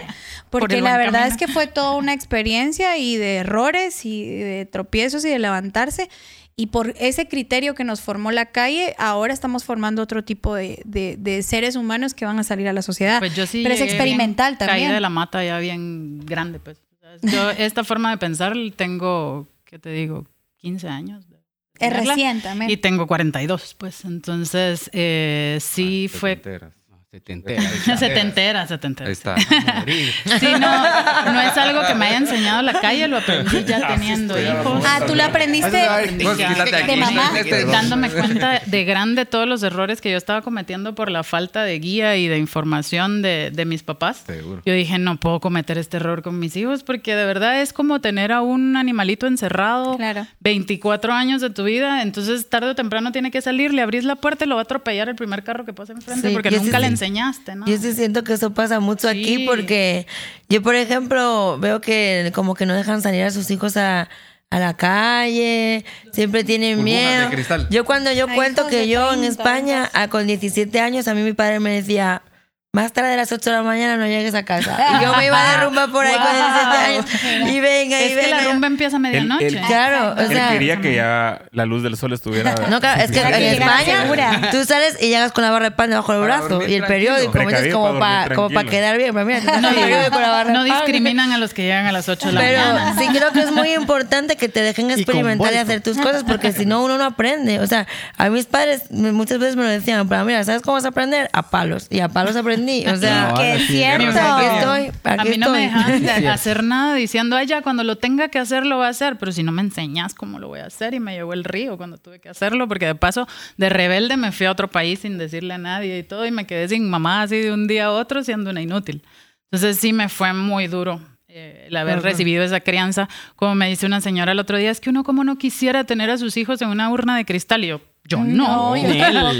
[0.50, 1.34] Por Porque la verdad camino.
[1.34, 6.08] es que fue toda una experiencia y de errores y de tropiezos y de levantarse.
[6.56, 10.82] Y por ese criterio que nos formó la calle, ahora estamos formando otro tipo de,
[10.84, 13.18] de- de seres humanos que van a salir a la sociedad.
[13.18, 14.78] Pues yo sí Pero es experimental bien también.
[14.84, 16.82] Caída de la mata ya bien grande, pues.
[17.22, 20.26] Yo esta forma de pensar tengo, ¿qué te digo?
[20.58, 21.28] 15 años.
[21.30, 21.38] de
[21.78, 22.70] Es recién también.
[22.70, 24.04] Y tengo 42, pues.
[24.04, 26.30] Entonces, eh, sí Ah, fue...
[26.36, 26.74] setenteras.
[27.12, 27.60] Se te entera.
[27.98, 29.08] Se te entera, se te entera.
[29.08, 29.34] Ahí está.
[30.38, 34.40] Sí, no, no es algo que me haya enseñado la calle, lo aprendí ya teniendo
[34.40, 34.84] hijos.
[34.86, 35.76] Ah, tú lo aprendiste.
[35.76, 37.32] De mamá.
[37.72, 41.80] Dándome cuenta de grande todos los errores que yo estaba cometiendo por la falta de
[41.80, 44.22] guía y de información de, de mis papás.
[44.24, 44.62] Seguro.
[44.64, 48.00] Yo dije, no puedo cometer este error con mis hijos porque de verdad es como
[48.00, 50.28] tener a un animalito encerrado Claro.
[50.40, 54.14] 24 años de tu vida, entonces tarde o temprano tiene que salir, le abrís la
[54.14, 56.78] puerta y lo va a atropellar el primer carro que pase enfrente Sí, porque nunca
[56.78, 56.99] le sí.
[57.04, 57.66] Enseñaste, ¿no?
[57.66, 59.20] Yo sí siento que eso pasa mucho Sí.
[59.20, 60.06] aquí porque
[60.48, 64.08] yo, por ejemplo, veo que como que no dejan salir a sus hijos a,
[64.50, 67.28] a la calle, siempre tienen Burbujas miedo.
[67.28, 67.68] de cristal.
[67.70, 71.14] Yo cuando yo Ay, cuento que yo en 30, España, a, con 17 años, a
[71.14, 72.22] mí mi padre me decía...
[72.72, 74.78] Más tarde de las 8 de la mañana no llegues a casa.
[75.00, 77.52] Y yo me iba de rumba por ahí con 17 años.
[77.52, 78.38] Y venga, y es venga.
[78.38, 79.46] que la rumba empieza a medianoche.
[79.48, 80.50] el- Claro, o Él sea...
[80.50, 82.54] quería que ya la luz del sol estuviera.
[82.70, 84.06] No, claro, es que en España
[84.52, 87.32] tú sales y llegas con la barra de pan debajo del brazo y el periódico,
[87.32, 87.72] ¿me entiendes?
[87.72, 89.14] Precavido Como para como para quedar bien.
[89.14, 92.08] Pero mira, das el con la barra No discriminan a los que llegan a las
[92.08, 92.94] 8 de la Pero mañana.
[92.96, 95.60] sí creo que es muy importante que te dejen experimentar y, vuelto.
[95.60, 97.58] hacer tus cosas porque si no uno no aprende.
[97.58, 100.84] O sea, a mis padres muchas veces me lo decían, pero mira, ¿sabes cómo vas
[100.84, 101.28] a aprender?
[101.32, 101.88] A palos.
[101.90, 102.59] Y a palos aprendí.
[102.86, 104.06] O sea, No, que es cierto.
[104.08, 107.96] aquí estoy, A mí no me dejan de hacer nada diciendo, ay, ya, cuando lo
[107.96, 109.18] tenga que hacer, lo voy a hacer.
[109.18, 111.76] Pero si no me enseñas cómo lo voy a hacer, y me llevó el río
[111.76, 115.18] cuando tuve que hacerlo, porque de paso, de rebelde me fui a otro país sin
[115.18, 117.90] decirle a nadie y todo, y me quedé sin mamá así de un día a
[117.92, 119.02] otro, siendo una inútil.
[119.50, 121.00] Entonces sí me fue muy duro.
[121.32, 124.80] eh, el haber recibido esa crianza, como me dice una señora el otro día, es
[124.80, 127.62] que uno como no quisiera tener a sus hijos en una urna de cristal.
[127.64, 128.88] Y yo, yo no, No, yo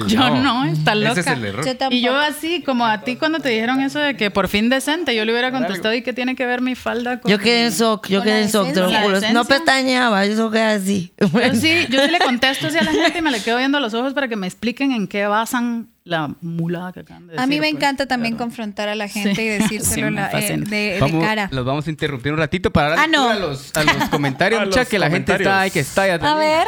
[0.07, 0.43] yo, tampoco.
[0.43, 1.13] no, está loca.
[1.13, 1.67] Ese es el error.
[1.67, 1.95] Yo tampoco.
[1.95, 5.15] Y yo así, como a ti cuando te dijeron eso de que por fin decente,
[5.15, 7.31] yo le hubiera contestado, ¿y qué tiene que ver mi falda con...?
[7.31, 9.21] Yo quedé en shock, yo quedé en shock, te lo juro.
[9.33, 11.13] No pestañeaba, yo solo quedé así.
[11.19, 13.81] Yo sí, yo sí le contesto así a la gente y me le quedo viendo
[13.81, 17.41] los ojos para que me expliquen en qué basan la mulada que acaban de decir.
[17.41, 17.75] A mí me pues.
[17.75, 19.43] encanta también confrontar a la gente Sí.
[19.43, 21.49] y decírselo Sí, la- eh, de, de Vamos- cara.
[21.53, 23.29] Los vamos a interrumpir un ratito para dar Ah, no.
[23.31, 25.49] a, los, a los comentarios, A mucha, los que la gente comentarios.
[25.49, 26.67] está ahí que está ya A ver.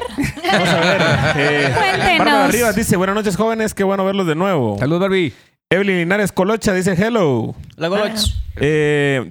[0.52, 1.02] Vamos a ver.
[1.36, 1.74] Eh,
[2.18, 2.52] Cuéntenos.
[2.52, 3.74] Rivas dice: Buenas noches, jóvenes.
[3.74, 4.78] Qué bueno verlos de nuevo.
[4.78, 5.32] Salud, Barbie.
[5.70, 7.54] Evelyn Linares Colocha dice: Hello.
[7.76, 8.20] La Goloch.
[8.56, 9.28] Eh,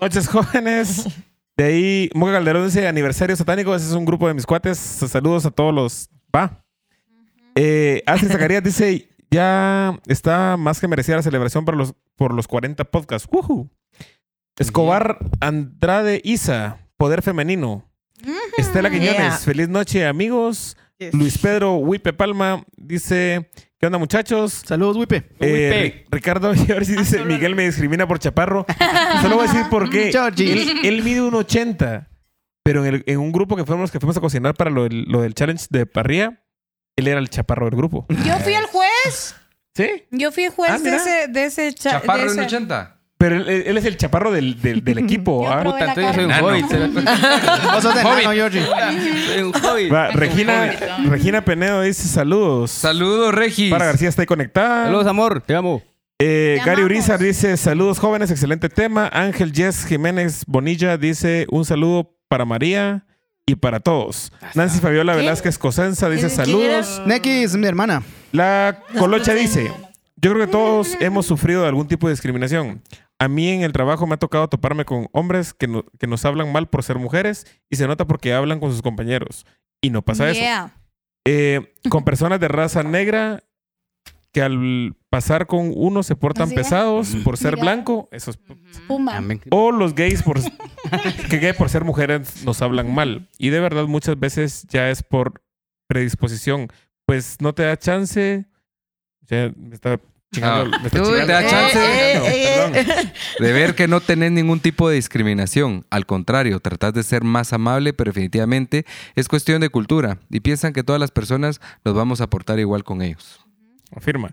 [0.00, 1.06] noches, jóvenes.
[1.56, 3.74] De ahí, Moca Calderón dice: Aniversario satánico.
[3.74, 4.78] Ese es un grupo de mis cuates.
[4.78, 6.10] Saludos a todos los.
[6.36, 6.58] Va.
[7.54, 12.46] Eh, Astrid Zacarías dice: Ya está más que merecida la celebración por los, por los
[12.46, 13.28] 40 podcasts.
[13.32, 13.68] Woohoo.
[14.58, 17.88] Escobar Andrade Isa, Poder Femenino.
[18.58, 19.30] Estela Quiñones, Yeah.
[19.38, 20.76] feliz noche, amigos.
[21.12, 24.62] Luis Pedro Huipe Palma dice: ¿Qué onda, muchachos?
[24.64, 25.24] Saludos, Wipe.
[25.40, 28.64] Eh, Ri- Ricardo Giorgi dice: Miguel me discrimina por chaparro.
[29.22, 30.10] Solo voy a decir por qué.
[30.38, 32.08] Él, él mide un 80,
[32.62, 35.04] pero en, el- en un grupo que fuimos, que fuimos a cocinar para lo, del-
[35.08, 36.41] lo del challenge de parrilla,
[36.96, 38.06] él era el chaparro del grupo.
[38.08, 39.34] Yo fui el juez.
[39.74, 40.04] ¿Sí?
[40.10, 42.98] Yo fui el juez Ah, de ese, de ese cha- Chaparro de en ese- 80.
[43.16, 45.44] Pero él, él es el chaparro del, del, del equipo.
[45.44, 45.60] Yo ¿ah?
[45.60, 46.46] probé Puta, la entonces yo soy un Nano.
[46.48, 46.68] hobbit.
[46.68, 46.76] se
[47.72, 48.24] Vos sos de Hobbit.
[48.24, 48.66] nano, Georgie.
[49.26, 49.92] Soy un hobbit.
[49.92, 50.72] Va, Regina.
[51.08, 52.70] Regina Penedo dice saludos.
[52.72, 53.70] Saludos, Regis.
[53.70, 54.84] Para García está ahí conectada.
[54.86, 55.40] Saludos, amor.
[55.40, 55.82] Te amo.
[56.18, 56.84] Eh, Te Gary amamos.
[56.84, 59.08] Urizar dice saludos jóvenes, excelente tema.
[59.12, 63.06] Ángel Jess Jiménez Bonilla dice un saludo para María
[63.46, 64.32] y para todos.
[64.54, 67.02] Nancy Fabiola Velázquez Cosenza dice saludos.
[67.06, 68.02] Neki es mi hermana.
[68.32, 69.72] La Colocha dice,
[70.16, 72.82] yo creo que todos hemos sufrido algún tipo de discriminación.
[73.18, 76.24] A mí en el trabajo me ha tocado toparme con hombres que, no- que nos
[76.24, 79.46] hablan mal por ser mujeres y se nota porque hablan con sus compañeros.
[79.80, 80.40] Y no pasa eso.
[81.26, 83.44] Eh, con personas de raza negra
[84.32, 86.60] que al pasar con uno se portan Así es.
[86.62, 87.64] pesados por ser Mira.
[87.64, 88.08] blanco.
[88.12, 88.38] Eso es-
[88.88, 89.22] Puma.
[89.50, 90.40] O los gays por
[91.28, 93.28] que gay por ser mujeres nos hablan mal.
[93.36, 95.42] Y de verdad muchas veces ya es por
[95.86, 96.68] predisposición.
[97.04, 98.46] pues no te da chance.
[99.28, 100.00] Sea, me está
[100.32, 100.74] chingando.
[100.76, 100.80] Ah.
[100.80, 101.26] me está Uy, chingando.
[101.26, 101.78] te da chance.
[101.78, 103.12] Eh, eh, Perdón.
[103.38, 105.84] De ver que no tenés ningún tipo de discriminación.
[105.90, 110.18] Al contrario, tratás de ser más amable, pero definitivamente es cuestión de cultura.
[110.30, 113.44] Y piensan que todas las personas nos vamos a portar igual con ellos.
[113.94, 114.32] Afirma.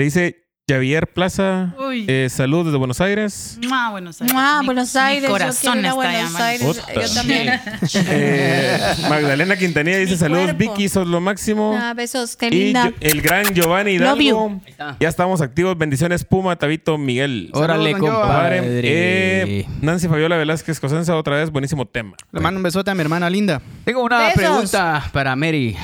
[0.00, 1.74] Le dice Javier Plaza.
[1.92, 3.58] Eh, salud desde Buenos Aires.
[3.68, 4.32] Mua, Buenos Aires.
[4.34, 6.36] Mua, Mi- Buenos mi Aires, yo corazón a está Buenos.
[6.36, 6.80] Aires.
[6.94, 7.60] Yo también.
[8.08, 8.78] Eh,
[9.10, 10.58] Magdalena Quintanilla dice Mi saludos, cuerpo.
[10.72, 11.78] Vicky, sos lo máximo.
[11.78, 12.88] Ah, besos, qué y linda.
[12.88, 14.60] yo- el gran Giovanni Love Hidalgo.
[15.00, 15.76] Ya estamos activos.
[15.76, 17.50] Bendiciones, Puma, Tabito, Miguel.
[17.52, 18.60] Órale, Saludos, compadre.
[18.82, 22.16] Eh, Nancy Fabiola Velázquez Cosenza, otra vez, buenísimo tema.
[22.32, 23.60] Le mando un besote a mi hermana linda.
[23.84, 24.34] Tengo una Besos.
[24.34, 25.76] pregunta para Mary.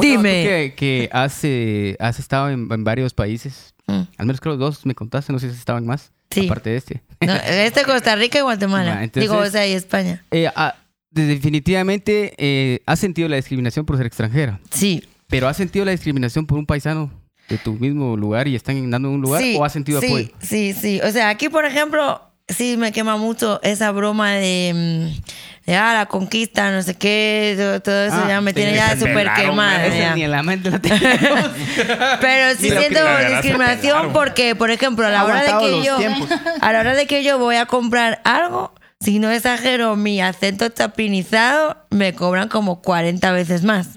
[0.00, 3.74] Dime, Que, has, eh, has estado en, en varios países.
[3.86, 4.02] Mm.
[4.16, 6.12] Al menos creo dos me contaste, no sé si estaban más.
[6.30, 6.46] Sí.
[6.46, 7.02] Aparte de este.
[7.20, 9.02] No, este Costa Rica y Guatemala.
[9.02, 10.24] Entonces- Digo, o sea, y España.
[10.30, 10.76] Eh, ah,
[11.10, 14.60] definitivamente eh, has sentido la discriminación por ser extranjera.
[14.70, 15.04] Sí.
[15.28, 17.10] Pero has sentido la discriminación por un paisano
[17.48, 20.28] de tu mismo lugar y están dando un lugar sí, o has sentido sí, apoyo.
[20.40, 21.00] Sí, sí.
[21.02, 25.94] O sea, aquí, por ejemplo, sí me quema mucho esa broma de, mm, de ah,
[25.94, 30.14] la conquista, no sé qué, todo, eso Ah, ya me tiene ya súper quemada.
[30.14, 31.50] Ni en la mente la tenemos.
[32.20, 36.28] Pero sí lo siento discriminación porque, por ejemplo, a la hora de que yo tiempos.
[36.60, 40.68] a la hora de que yo voy a comprar algo, si no exagero mi acento
[40.70, 43.90] chapinizado, me cobran como 40 veces más.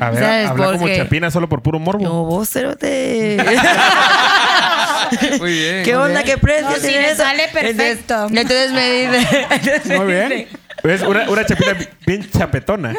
[0.00, 2.02] A ver, ¿Sabes habla por como chapina solo por puro morbo.
[2.02, 3.36] No, vos cerote.
[5.38, 5.84] Muy bien.
[5.84, 6.22] ¿Qué onda?
[6.22, 8.28] ¿Qué precio No, sí, me sale perfecto.
[8.28, 9.46] Entonces, entonces me dice.
[9.50, 10.48] entonces me Muy bien.
[10.92, 12.94] Dice- Es una, una chapina bi- bien chapetona.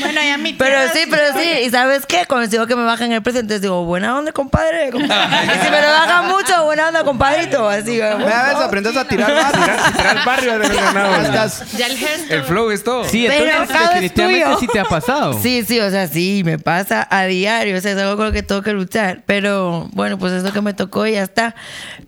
[0.00, 1.60] Bueno, ya mi Pero sí, pero sí.
[1.66, 2.24] ¿Y sabes qué?
[2.28, 4.88] Cuando digo que me bajan el precio, entonces digo, buena onda, compadre.
[4.88, 7.68] y si me lo bajan mucho, buena onda, compadrito.
[7.68, 9.52] Así, Ve a ver si aprendes a tirar más.
[9.52, 11.16] Tirar, tirar al barrio de ganado.
[11.22, 12.34] Estás- Ya el gesto.
[12.34, 13.04] El flow es todo.
[13.04, 14.58] Sí, Pero entonces cada vez definitivamente tuyo.
[14.58, 15.40] sí te ha pasado.
[15.40, 18.32] Sí, sí, o sea, sí, me pasa a diario, o sea, es algo con lo
[18.32, 21.54] que tengo que luchar, pero bueno, pues es lo que me tocó y ya está.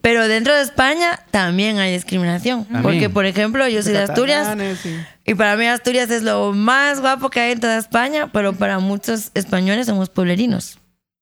[0.01, 2.83] Pero dentro de España también hay discriminación, También.
[2.83, 4.97] porque por ejemplo, yo soy de Asturias sí.
[5.25, 8.79] y para mí Asturias es lo más guapo que hay en toda España, pero para
[8.79, 10.79] muchos españoles somos pueblerinos.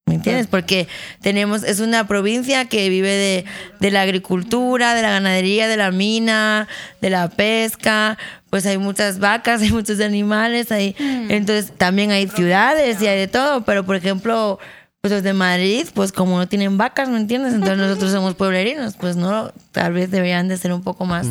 [0.07, 0.49] ¿Me entiendes?
[0.49, 0.87] Porque
[1.23, 3.45] tenemos, es una provincia que vive de,
[3.81, 6.69] de la agricultura, de la ganadería, de la mina,
[7.01, 8.19] de la pesca.
[8.51, 13.29] Pues hay muchas vacas, hay muchos animales, hay, entonces también hay ciudades y hay de
[13.29, 13.65] todo.
[13.65, 14.59] Pero por ejemplo,
[15.01, 17.55] pues los de Madrid, pues como no tienen vacas, ¿me entiendes?
[17.55, 21.27] Entonces nosotros somos pueblerinos, pues no, tal vez deberían de ser un poco más.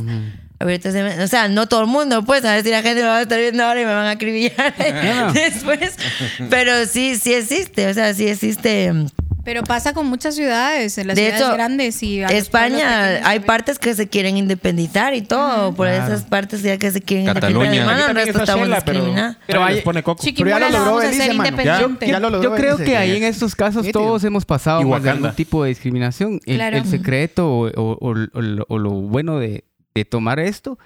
[0.65, 3.21] O sea, no todo el mundo, pues, a ver si la gente me va a
[3.21, 4.73] estar viendo ahora y me van a acribillar
[5.33, 5.95] después.
[6.49, 8.91] Pero sí, sí existe, o sea, sí existe.
[9.45, 13.39] Pero pasa con muchas ciudades, en las De ciudades hecho, grandes y España, pequeños hay
[13.41, 16.05] partes que se quieren independizar y todo, por Claro.
[16.13, 17.65] esas partes ya que se quieren Cataluña.
[17.75, 18.09] independizar.
[18.11, 19.35] El resto está estamos Shela, pero.
[19.45, 20.23] Pero les pone coco.
[20.33, 21.49] Pero ya lo logró Belice, mano.
[21.49, 22.07] independiente.
[22.07, 22.91] Ya lo Yo logró creo Belice.
[22.91, 26.39] que ahí en estos casos todos hemos pasado por algún tipo de discriminación.
[26.45, 26.77] El, Claro.
[26.77, 29.65] el secreto o, o- o- o lo- o lo bueno de,
[29.95, 30.77] de tomar esto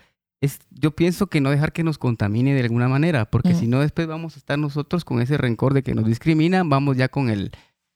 [0.41, 3.60] es, yo pienso que no dejar que nos contamine de alguna manera, porque Mm.
[3.60, 6.96] si no después vamos a estar nosotros con ese rencor de que nos discriminan, vamos
[6.98, 7.52] ya con el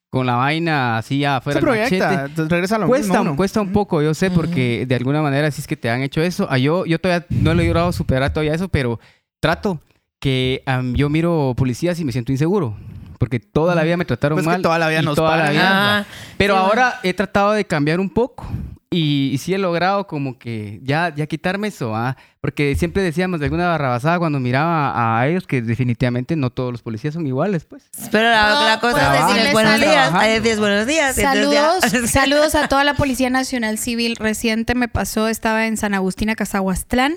[0.10, 3.36] con la vaina así Se afuera del proyecta, regresa a lo Cuesta, mismo uno.
[3.38, 6.21] cuesta un poco, yo sé, porque de alguna manera si es que te han hecho
[6.21, 6.47] eso.
[6.50, 9.00] Ah, yo, yo todavía no lo he logrado superar todavía eso, pero
[9.39, 9.80] trato
[10.19, 12.76] que am, yo miro policías y me siento inseguro.
[13.19, 14.62] Porque toda la vida me trataron Pues que mal.
[14.62, 16.06] toda la vida nos toda la vida- Ah,
[16.38, 18.45] Pero sí, ahora he tratado de cambiar un poco.
[18.93, 22.17] Y, y sí he logrado como que ya, ya quitarme eso, ¿ah?
[22.41, 26.82] Porque siempre decíamos de alguna barrabasada cuando miraba a ellos que definitivamente no todos los
[26.82, 27.89] policías son iguales, pues.
[28.12, 31.15] Pero la, No, la cosa pues, es decirles decirles buenos días, decirles buenos días.
[31.15, 34.17] Saludos, saludos a toda la Policía Nacional Civil.
[34.17, 37.15] Reciente me pasó, estaba en San Agustín, Cazahuastlán,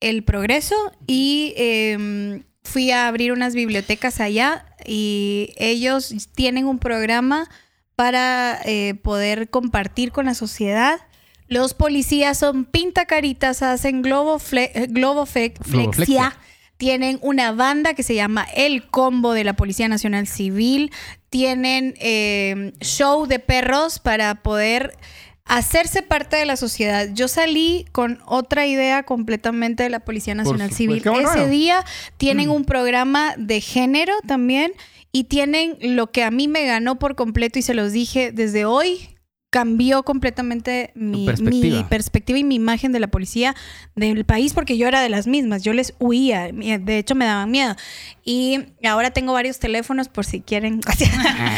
[0.00, 0.74] El Progreso,
[1.06, 7.48] y eh, fui a abrir unas bibliotecas allá y ellos tienen un programa
[7.98, 11.00] para eh, poder compartir con la sociedad.
[11.48, 15.94] Los policías son pintacaritas, hacen globo, fle- eh, globo fe- Globoflexia.
[16.30, 16.38] flexia.
[16.76, 20.92] Tienen una banda que se llama El Combo de la Policía Nacional Civil.
[21.28, 24.96] Tienen eh, show de perros para poder
[25.44, 27.08] hacerse parte de la sociedad.
[27.14, 30.70] Yo salí con otra idea completamente de la Policía Nacional.
[30.70, 31.02] Civil.
[31.04, 31.32] Bueno.
[31.32, 31.84] Ese día
[32.16, 34.72] tienen un programa de género también
[35.12, 38.64] y tienen lo que a mí me ganó por completo y se los dije desde
[38.64, 39.14] hoy.
[39.50, 41.78] Cambió completamente mi perspectiva.
[41.78, 43.56] mi perspectiva y mi imagen de la policía
[43.96, 47.50] del país porque yo era de las mismas, yo les huía, de hecho me daban
[47.50, 47.74] miedo.
[48.22, 50.82] Y ahora tengo varios teléfonos por si quieren.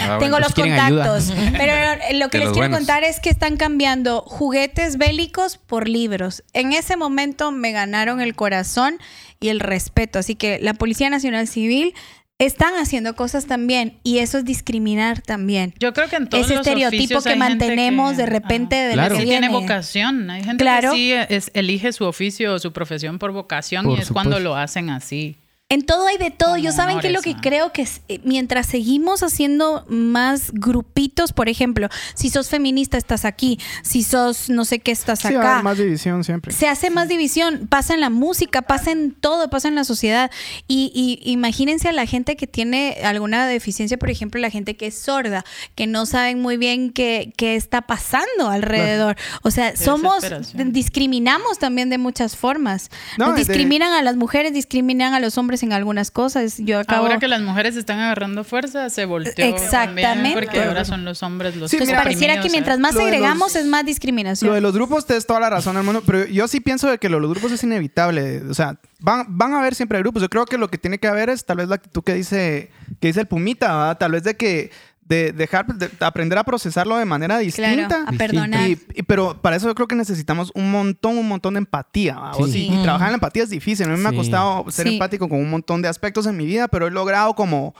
[0.03, 0.47] Ah, tengo bueno.
[0.47, 1.33] los si contactos.
[1.59, 1.73] Pero
[2.19, 2.79] lo que De les quiero buenos.
[2.79, 6.45] contar es que están cambiando juguetes bélicos por libros.
[6.53, 8.99] En ese momento me ganaron el corazón
[9.41, 10.21] y el respeto.
[10.21, 11.93] Así que la Policía Nacional Civil
[12.41, 15.75] están haciendo cosas también y eso es discriminar también.
[15.79, 18.77] Yo creo que en todos Ese los estereotipo que hay gente mantenemos que- de repente
[18.77, 18.89] Ajá.
[18.89, 19.15] de Claro.
[19.15, 20.31] que Sí tiene vocación.
[20.31, 20.91] Hay gente Claro.
[20.91, 24.41] que sí es- elige su oficio o su profesión por vocación Por y es cuando
[24.41, 25.37] lo hacen así.
[25.71, 26.57] En todo hay de todo.
[26.57, 27.41] Yo saben que lo honores, que ¿no?
[27.41, 33.25] creo que es, eh, mientras seguimos haciendo más grupitos, por ejemplo, si sos feminista estás
[33.25, 35.53] aquí, si sos no sé qué estás Sí, acá.
[35.53, 36.53] haber más división siempre.
[36.53, 40.31] Se hace más división, pasa en la música, pasa en todo, pasa en la sociedad.
[40.67, 44.89] Y, y imagínense a la gente que tiene alguna deficiencia, por ejemplo, la gente que
[44.89, 45.45] es sorda,
[45.77, 49.17] que no saben muy bien qué, qué está pasando alrededor.
[49.43, 50.25] O sea, somos,
[50.67, 52.91] discriminamos también de muchas formas.
[53.19, 56.57] No, Nos de- discriminan a las mujeres, discriminan a los hombres en algunas cosas.
[56.59, 57.03] Yo acabo...
[57.07, 59.45] Ahora que las mujeres están agarrando fuerza, se volteó.
[59.45, 60.03] Exactamente.
[60.03, 63.01] también, porque ahora son los hombres los Sí, Entonces mira, pareciera que mientras más Lo
[63.01, 64.55] segregamos los- es más Lo discriminación.
[64.55, 66.03] de los grupos, tienes toda la razón, hermano.
[66.07, 68.43] Pero yo sí pienso de que lo de los grupos es inevitable.
[68.49, 70.23] O sea, van, van a haber siempre grupos.
[70.23, 72.71] Yo creo que lo que tiene que haber es tal vez la actitud que dice,
[73.01, 73.99] que dice el Pumita, ¿verdad?
[73.99, 74.71] Tal vez de que
[75.11, 77.87] de dejar de aprender a procesarlo de manera distinta.
[77.87, 78.69] Claro, a perdonar.
[78.71, 82.17] Y, y- pero para eso yo creo que necesitamos un montón, un montón de empatía.
[82.47, 83.87] y trabajar en la empatía es difícil.
[83.87, 84.93] A mí me ha costado ser Sí.
[84.95, 87.75] empático con un montón de aspectos en mi vida, pero he logrado como,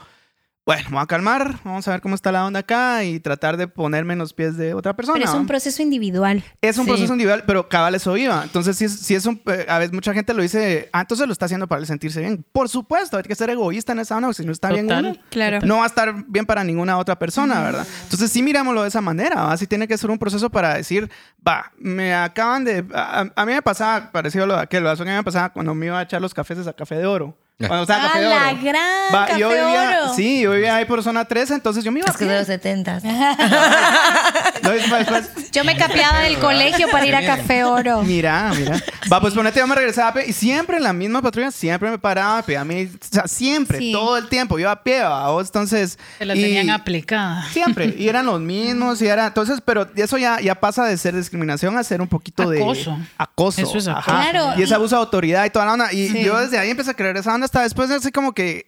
[0.63, 3.57] bueno, me voy a calmar, vamos a ver cómo está la onda acá y tratar
[3.57, 5.17] de ponerme en los pies de otra persona.
[5.19, 6.43] Pero es un proceso individual.
[6.61, 6.91] Es un Sí.
[6.91, 8.43] proceso individual, pero cabal eso iba.
[8.43, 9.41] Entonces, si es, si es un.
[9.47, 12.45] eh, a veces mucha gente lo dice, ah, entonces lo está haciendo para sentirse bien.
[12.51, 15.15] Por supuesto, hay que ser egoísta en esa onda, porque si no está bien uno,
[15.29, 15.59] Claro.
[15.65, 17.87] no va a estar bien para ninguna otra persona, ¿verdad?
[18.03, 19.57] Entonces, sí mirámoslo de esa manera, ¿va?
[19.57, 21.09] Sí tiene que ser un proceso para decir,
[21.45, 22.85] va, me acaban de.
[22.93, 24.85] A, a mí me pasaba, parecido a lo de aquel.
[24.85, 26.95] Eso que a mí me pasaba cuando me iba a echar los cafés a café
[26.95, 27.35] de oro.
[27.57, 28.57] Cuando estaba ¡Ah, café de la oro.
[28.63, 30.13] gran Va, Café yo vivía, Oro!
[30.15, 32.39] Sí, yo vivía ahí por zona 13, entonces yo me iba Es que de a
[32.39, 33.01] los 70.
[34.63, 38.01] No, después- después- Yo me capeaba del colegio para ir a Café Oro.
[38.03, 38.81] Mira, mira.
[39.11, 41.89] Va, pues ponete, yo me regresaba a pie y siempre en la misma patrulla, siempre
[41.89, 42.57] me paraba a pie.
[42.57, 43.91] A mí, o sea, siempre, Sí.
[43.91, 44.57] todo el tiempo.
[44.59, 45.29] Yo a pie, ¿va?
[45.31, 45.97] vos, entonces.
[46.17, 47.45] Se la y- tenían aplicada.
[47.51, 47.93] Siempre.
[47.97, 49.01] Y eran los mismos.
[49.01, 49.27] Y era.
[49.27, 52.91] Entonces, pero eso ya, ya pasa de ser discriminación a ser un poquito Acoso.
[52.91, 52.97] de.
[53.17, 53.61] Acoso.
[53.61, 54.11] Eso es acoso.
[54.11, 54.29] Ajá.
[54.31, 55.91] Claro, Y ese y- abuso de autoridad y toda la onda.
[55.93, 56.23] Y Sí.
[56.23, 58.67] yo desde ahí empecé a creer esa hasta después, así como que.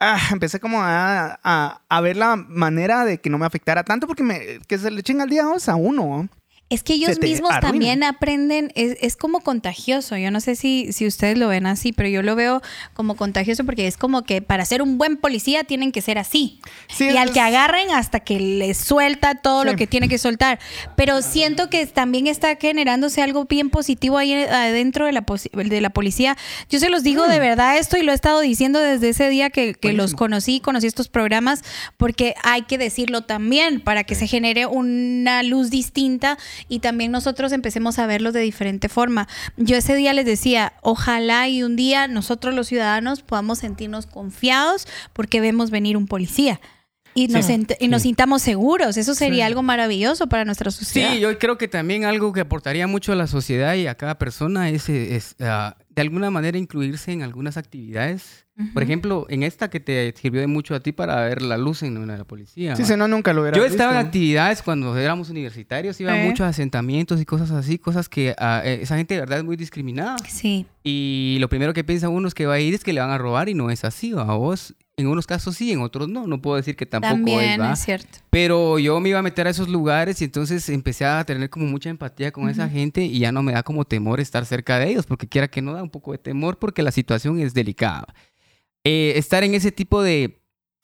[0.00, 1.40] ah, empecé como a,
[1.88, 5.00] a, ver la manera de que no me afectara tanto porque me, que se le
[5.00, 6.28] echen al día dos a uno.
[6.70, 7.70] Es que ellos mismos arruina.
[7.70, 10.16] también aprenden, es, es como contagioso.
[10.16, 12.62] Yo no sé si, si ustedes lo ven así, pero yo lo veo
[12.94, 16.60] como contagioso porque es como que para ser un buen policía tienen que ser así.
[16.88, 20.18] Sí, y es- al que agarren hasta que les suelta todo lo que tiene que
[20.18, 20.58] soltar.
[20.96, 25.90] Pero siento que también está generándose algo bien positivo ahí adentro de la, de la
[25.90, 26.36] policía.
[26.70, 27.30] Yo se los digo Mm.
[27.30, 30.60] de verdad esto y lo he estado diciendo desde ese día que, que los conocí,
[30.60, 31.62] conocí estos programas,
[31.98, 36.36] porque hay que decirlo también para que se genere una luz distinta
[36.68, 39.28] y también nosotros empecemos a verlos de diferente forma.
[39.56, 44.86] Yo ese día les decía, ojalá y un día nosotros los ciudadanos podamos sentirnos confiados
[45.12, 46.60] porque vemos venir un policía.
[47.16, 47.46] Y nos,
[47.78, 48.96] y nos sintamos seguros.
[48.96, 51.12] Eso sería algo maravilloso para nuestra sociedad.
[51.12, 54.18] Sí, yo creo que también algo que aportaría mucho a la sociedad y a cada
[54.18, 58.44] persona es, eh, es, ah, de alguna manera incluirse en algunas actividades.
[58.72, 61.82] Por ejemplo, en esta que te sirvió de mucho a ti para ver la luz
[61.82, 62.76] en, en la policía.
[62.76, 66.24] Sí, si no, nunca lo hubiera Yo estaba en actividades cuando éramos universitarios, iba a
[66.24, 69.56] muchos asentamientos y cosas así, cosas que ah, eh, esa gente de verdad es muy
[69.56, 70.16] discriminada.
[70.28, 70.66] Sí.
[70.84, 73.10] Y lo primero que piensa uno es que va a ir es que le van
[73.10, 74.74] a robar y no es así, a vos.
[74.96, 76.26] En unos casos sí, en otros no.
[76.28, 77.72] No puedo decir que tampoco También es, ¿va?
[77.72, 78.18] es cierto.
[78.30, 81.66] Pero yo me iba a meter a esos lugares y entonces empecé a tener como
[81.66, 84.90] mucha empatía con esa gente y ya no me da como temor estar cerca de
[84.90, 88.06] ellos, porque quiera que no da un poco de temor porque la situación es delicada.
[88.84, 90.40] Eh, estar en ese tipo de,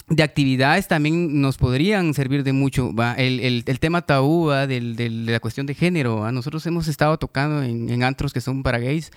[0.09, 2.92] de actividades también nos podrían servir de mucho.
[2.92, 3.14] ¿va?
[3.14, 4.66] El, el- el tema tabú ¿va?
[4.66, 6.16] Del- del- de la cuestión de género.
[6.16, 6.33] ¿va?
[6.33, 9.12] Nosotros hemos estado tocando en, en antros que son para gays.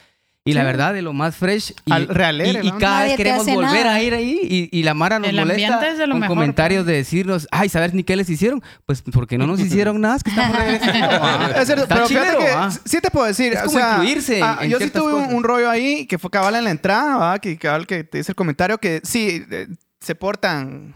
[0.45, 0.65] Y la Sí.
[0.65, 1.73] verdad, de lo más fresh.
[1.86, 3.93] Y, Al realere, y, y cada Nadie vez queremos volver nada.
[3.95, 4.39] a ir ahí.
[4.43, 6.88] Y, y la Mara nos El molesta es de lo con mejor, comentarios pues.
[6.88, 8.62] de decirnos, ay, ¿sabes ni qué les hicieron?
[8.86, 11.08] Pues porque no nos hicieron nada, es que estamos regresando.
[11.21, 11.51] ¿va?
[11.62, 12.71] Es cierto, Está pero fíjate chilero, que ¿va?
[12.71, 13.53] sí te puedo decir.
[13.53, 15.34] Es o como sea, incluirse ah, en yo sí tuve un, cosas.
[15.34, 17.39] un rollo ahí que fue cabal en la entrada, ¿va?
[17.39, 19.67] que cabal que te dice el comentario que sí, eh,
[20.01, 20.93] se portan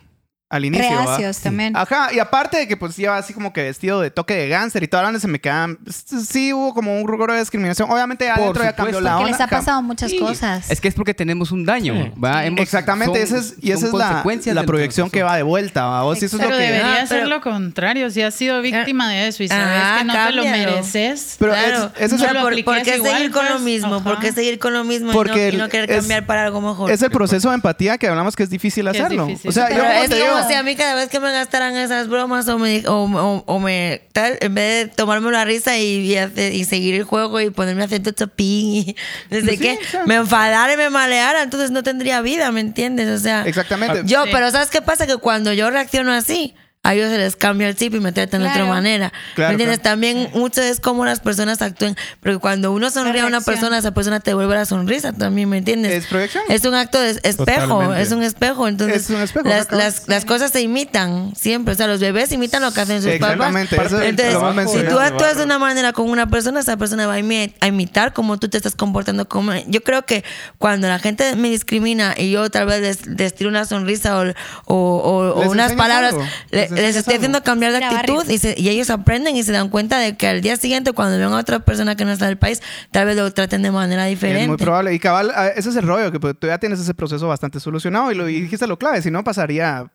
[0.49, 0.95] al inicio.
[0.95, 1.05] ¿va?
[1.05, 1.75] Reacios también.
[1.75, 4.81] Ajá, y aparte de que pues lleva así como que vestido de toque de gánster
[4.81, 5.77] y toda la onda se me quedan.
[6.25, 7.89] Sí hubo como un rubro de discriminación.
[7.91, 9.37] Obviamente ya Por adentro ya cambió la Porque onda.
[9.37, 10.19] les ha pasado muchas Sí.
[10.19, 10.69] cosas.
[10.71, 12.11] Es que es porque tenemos un daño, Sí.
[12.23, 12.45] ¿va?
[12.45, 15.85] Hemos- Exactamente, son- esa es, y esa es la, la proyección que va de vuelta.
[15.85, 16.03] ¿va?
[16.03, 16.63] Vos, eso es Pero lo que...
[16.63, 18.09] debería Ah, ser pero- lo contrario.
[18.09, 20.71] Si has sido víctima de eso y sabes Ah, que no te lo cámbialo.
[20.71, 21.35] mereces.
[21.39, 23.61] Pero claro, es- ese es lo por, ¿por qué igual, seguir con lo pues?
[23.63, 23.95] mismo?
[23.95, 24.03] Ajá.
[24.03, 26.45] ¿Por qué seguir con lo mismo y Porque no, y no querer es- cambiar para
[26.45, 26.91] algo mejor?
[26.91, 29.27] Es el proceso de empatía que hablamos que es difícil es hacerlo.
[29.45, 32.57] O sea, yo Como si a mí cada vez que me gastaran esas bromas o
[32.57, 36.53] me, o, o- o me tal, en vez de tomarme la risa y, y, hacer-
[36.53, 38.95] y seguir el juego y ponerme acento chapín y
[39.29, 40.07] sé Sí, exacto.
[40.07, 43.09] me enfadara y me maleara, entonces no tendría vida, ¿me entiendes?
[43.09, 44.01] O sea, Exactamente.
[44.05, 44.29] yo, Sí.
[44.31, 45.07] pero ¿sabes qué pasa?
[45.07, 46.53] Que cuando yo reacciono así,
[46.87, 49.11] a ellos se les cambia el chip y me tratan de otra manera.
[49.35, 49.79] Claro, ¿Me entiendes?
[49.79, 49.91] claro.
[49.93, 51.95] También mucho es cómo las personas actúen.
[52.21, 55.57] Porque cuando uno sonríe a una persona, esa persona te devuelve la sonrisa también, ¿me
[55.57, 55.91] entiendes?
[55.91, 56.43] Es proyección.
[56.49, 58.01] Es un acto de espejo, Totalmente.
[58.01, 58.67] es un espejo.
[58.67, 59.77] Entonces, Es un espejo, las, correcto.
[59.77, 61.73] las, las cosas se imitan siempre.
[61.73, 63.31] O sea, los bebés imitan lo que hacen sus papás.
[63.35, 66.59] Exactamente, eso es Entonces, lo más si tú actúas de una manera con una persona,
[66.61, 69.27] esa persona va a, imi- a imitar cómo tú te estás comportando.
[69.27, 69.51] Como...
[69.67, 70.23] Yo creo que
[70.57, 74.23] cuando la gente me discrimina y yo tal vez les, les tiro una sonrisa o,
[74.65, 76.15] o, o- o Les unas palabras,
[76.51, 79.69] le- les estoy haciendo cambiar de actitud y, se- y ellos aprenden y se dan
[79.69, 82.37] cuenta de que al día siguiente, cuando vean a otra persona que no está del
[82.37, 82.61] país,
[82.91, 84.43] tal vez lo traten de manera diferente.
[84.43, 84.93] Es muy probable.
[84.93, 87.59] Y cabal, ah, ese es el rollo, que pues, tú ya tienes ese proceso bastante
[87.59, 89.91] solucionado y lo y dijiste lo clave, si no pasaría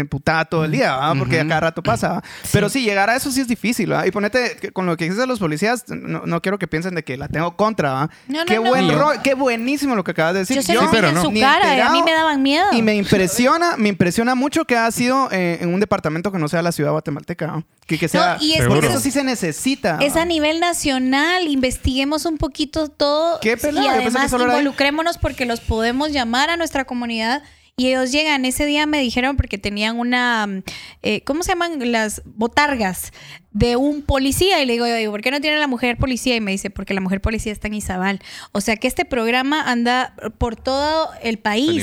[0.00, 1.14] emputada todo el día, ¿va?
[1.14, 2.22] porque a cada rato pasa.
[2.52, 3.92] Pero sí, llegar a eso sí es difícil.
[3.92, 4.06] ¿va?
[4.06, 7.02] Y ponete, con lo que dices de los policías, no, no quiero que piensen de
[7.04, 8.08] que la tengo contra.
[8.28, 8.62] No, no, qué, no.
[8.62, 8.98] buen No.
[8.98, 10.56] ro- qué buenísimo lo que acabas de decir.
[10.56, 11.22] Yo se Sí, pero en no.
[11.22, 12.66] su Ni cara a mí me daban miedo.
[12.72, 16.48] Y me impresiona, me impresiona mucho que ha sido eh, en un departamento que no
[16.48, 17.64] sea la ciudad guatemalteca.
[17.86, 19.98] Que, que sea, No, y es que porque eso- eso sí se necesita.
[20.00, 25.46] Es a nivel nacional, investiguemos un poquito todo Qué pelada, y yo además involucrémonos porque
[25.46, 27.42] los podemos llamar a nuestra comunidad
[27.78, 28.44] y ellos llegan.
[28.44, 30.62] Ese día me dijeron porque tenían una, mm,
[31.02, 31.92] eh, ¿cómo se llaman?
[31.92, 33.12] Las botargas
[33.56, 36.36] de un policía y le digo, yo digo, ¿por qué no tiene la mujer policía?
[36.36, 38.20] Y me dice, porque la mujer policía está en Izabal.
[38.52, 41.82] O sea que este programa anda por todo el país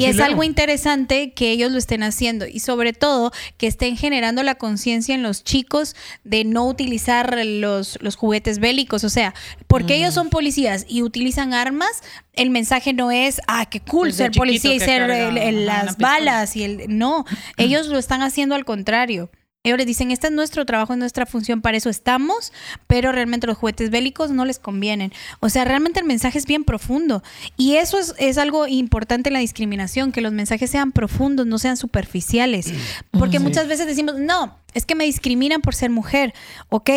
[0.00, 4.42] y es algo interesante que ellos lo estén haciendo y sobre todo que estén generando
[4.42, 5.94] la conciencia en los chicos
[6.24, 9.04] de no utilizar los, los juguetes bélicos.
[9.04, 9.32] O sea,
[9.68, 12.02] porque ellos son policías y utilizan armas,
[12.32, 16.56] el mensaje no es, ah, qué cool Desde ser policía y ser el- las balas
[16.56, 16.84] y el...
[16.88, 17.24] No,
[17.58, 19.30] ellos lo están haciendo al contrario.
[19.64, 22.52] Ellos les dicen, este es nuestro trabajo, es nuestra función, para eso estamos,
[22.88, 25.12] pero realmente los juguetes bélicos no les convienen.
[25.38, 27.22] O sea, realmente el mensaje es bien profundo.
[27.56, 31.58] Y eso es, es algo importante en la discriminación, que los mensajes sean profundos, no
[31.58, 32.72] sean superficiales.
[33.12, 36.34] Porque muchas veces decimos, no, es que me discriminan por ser mujer.
[36.68, 36.90] Ok,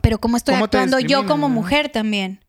[0.00, 2.40] pero ¿cómo estoy ¿Cómo te actuando yo como mujer también?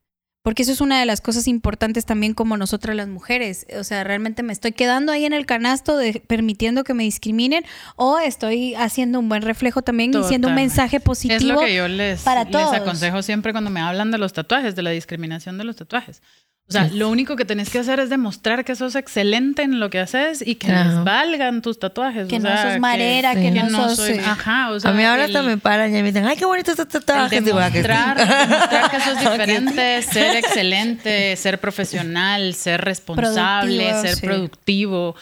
[0.42, 3.68] Porque eso es una de las cosas importantes también como nosotras las mujeres.
[3.78, 7.66] O sea, realmente me estoy quedando ahí en el canasto de permitiendo que me discriminen
[7.98, 10.62] o estoy haciendo un buen reflejo también y siendo un Totalmente.
[10.62, 11.38] mensaje positivo.
[11.40, 12.74] Es lo que yo les, para les todos.
[12.74, 16.22] aconsejo siempre cuando me hablan de los tatuajes, de la discriminación de los tatuajes.
[16.70, 19.90] O sea, lo único que tenés que hacer es demostrar que sos excelente en lo
[19.90, 22.28] que haces y que les valgan tus tatuajes.
[22.28, 23.60] Que o no sea, sos marera, que Sí.
[23.72, 26.26] no sos, eh, Ajá, o sea, a mí ahora hasta me paran y me dicen,
[26.28, 27.38] ay, qué bonito este tatuaje.
[27.38, 27.88] el Digo, "Ah, que sí".
[27.88, 28.18] demostrar,
[28.48, 34.26] demostrar que sos diferente, ser excelente, ser profesional, ser responsable, Productivo, ser sí.
[34.28, 35.16] productivo.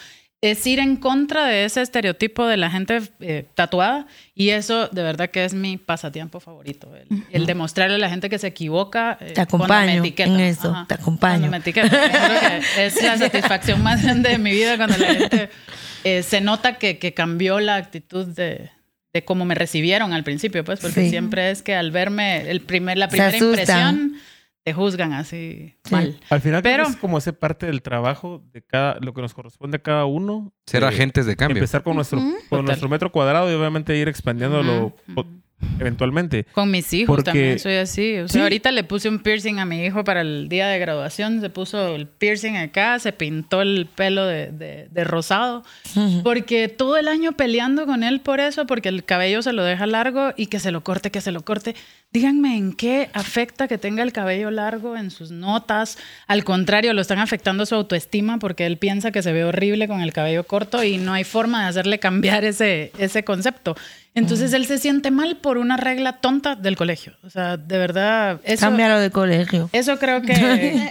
[0.52, 5.04] Es ir en contra de ese estereotipo de la gente eh, tatuada y eso de
[5.04, 6.94] verdad que es mi pasatiempo favorito.
[6.96, 9.18] El, el demostrarle a la gente que se equivoca.
[9.22, 11.50] eh, Te acompaño en eso, te acompaño.
[11.50, 12.58] Me etiqueta.
[12.78, 15.50] Es la satisfacción más grande de mi vida cuando la gente
[16.04, 18.70] eh, se nota que, que cambió la actitud de,
[19.14, 21.10] de cómo me recibieron al principio, pues, porque Sí.
[21.10, 24.14] siempre es que al verme el primer, la primera impresión
[24.68, 25.92] te juzgan así Sí.
[25.96, 26.20] mal.
[26.30, 29.22] Al final creo que Pero- es como ese parte del trabajo de cada, lo que
[29.22, 30.52] nos corresponde a cada uno.
[30.66, 31.60] Ser Eh, agentes de cambio.
[31.60, 32.66] Empezar con nuestro, con Total.
[32.66, 34.94] nuestro metro cuadrado y obviamente ir expandiéndolo
[35.80, 36.46] eventualmente.
[36.54, 38.18] Con mis hijos Porque- también soy así.
[38.20, 38.44] O sea, Sí.
[38.44, 41.42] ahorita le puse un piercing a mi hijo para el día de graduación.
[41.42, 45.64] Se puso el piercing acá, se pintó el pelo de, de- de rosado.
[46.24, 49.88] Porque todo el año peleando con él por eso, porque el cabello se lo deja
[49.88, 51.76] largo y que se lo corte, que se lo corte.
[52.14, 55.98] Díganme en qué afecta que tenga el cabello largo en sus notas.
[56.26, 60.00] Al contrario, lo están afectando su autoestima porque él piensa que se ve horrible con
[60.00, 63.76] el cabello corto y no hay forma de hacerle cambiar ese, ese concepto.
[64.16, 67.14] Entonces él se siente mal por una regla tonta del colegio.
[67.24, 69.70] O sea, de verdad, eso, Cámbialo de colegio.
[69.74, 70.34] eso creo que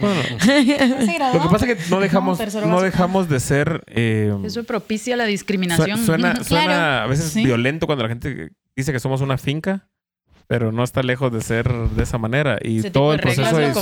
[1.35, 3.83] Lo que pasa es que no dejamos, no dejamos de ser...
[3.89, 6.05] eh, eso propicia la discriminación.
[6.05, 7.05] suena suena Claro.
[7.05, 7.43] a veces Sí.
[7.43, 9.89] violento cuando la gente dice que somos una finca,
[10.47, 12.59] pero no está lejos de ser de esa manera.
[12.63, 13.73] Y Ese todo el proceso de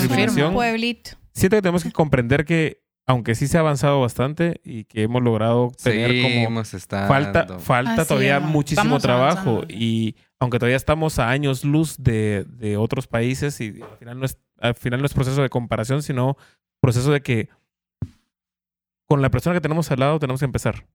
[0.53, 1.11] pueblito.
[1.33, 5.23] Siento que tenemos que comprender que, aunque sí se ha avanzado bastante y que hemos
[5.23, 7.09] logrado tener como Seguimos estando.
[7.09, 8.43] falta, falta Así todavía es.
[8.45, 9.51] muchísimo Vamos trabajo.
[9.51, 9.75] avanzando.
[9.75, 14.27] Y aunque todavía estamos a años luz de, de otros países, y al final, no
[14.27, 16.37] es, al final no es proceso de comparación, sino
[16.81, 17.49] proceso de que
[19.07, 20.87] con la persona que tenemos al lado tenemos que empezar.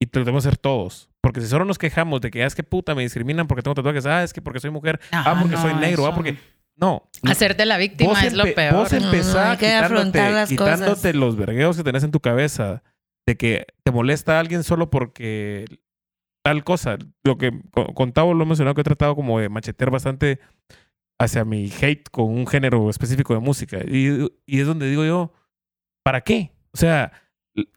[0.00, 1.10] Y lo debemos hacer todos.
[1.22, 3.74] Porque si solo nos quejamos de que "Ah, es que puta me discriminan porque tengo
[3.74, 6.16] tatuajes, ah, es que porque soy mujer, ah, Ajá, porque no, soy negro, ah, eso
[6.16, 6.36] porque.
[6.76, 7.08] No.
[7.24, 8.74] Hacerte la víctima es lo peor.
[8.74, 11.14] Vos No, no, hay que afrontar quitándote, las quitándote cosas.
[11.14, 12.82] los vergueos que tenés en tu cabeza
[13.26, 15.66] de que te molesta a alguien solo porque
[16.44, 16.96] tal cosa.
[17.24, 20.40] Lo que co- con Tavo lo he mencionado que he tratado como de machetear bastante
[21.20, 23.78] hacia mi hate con un género específico de música.
[23.86, 25.32] Y, y es donde digo yo,
[26.02, 26.52] ¿para qué?
[26.72, 27.12] O sea,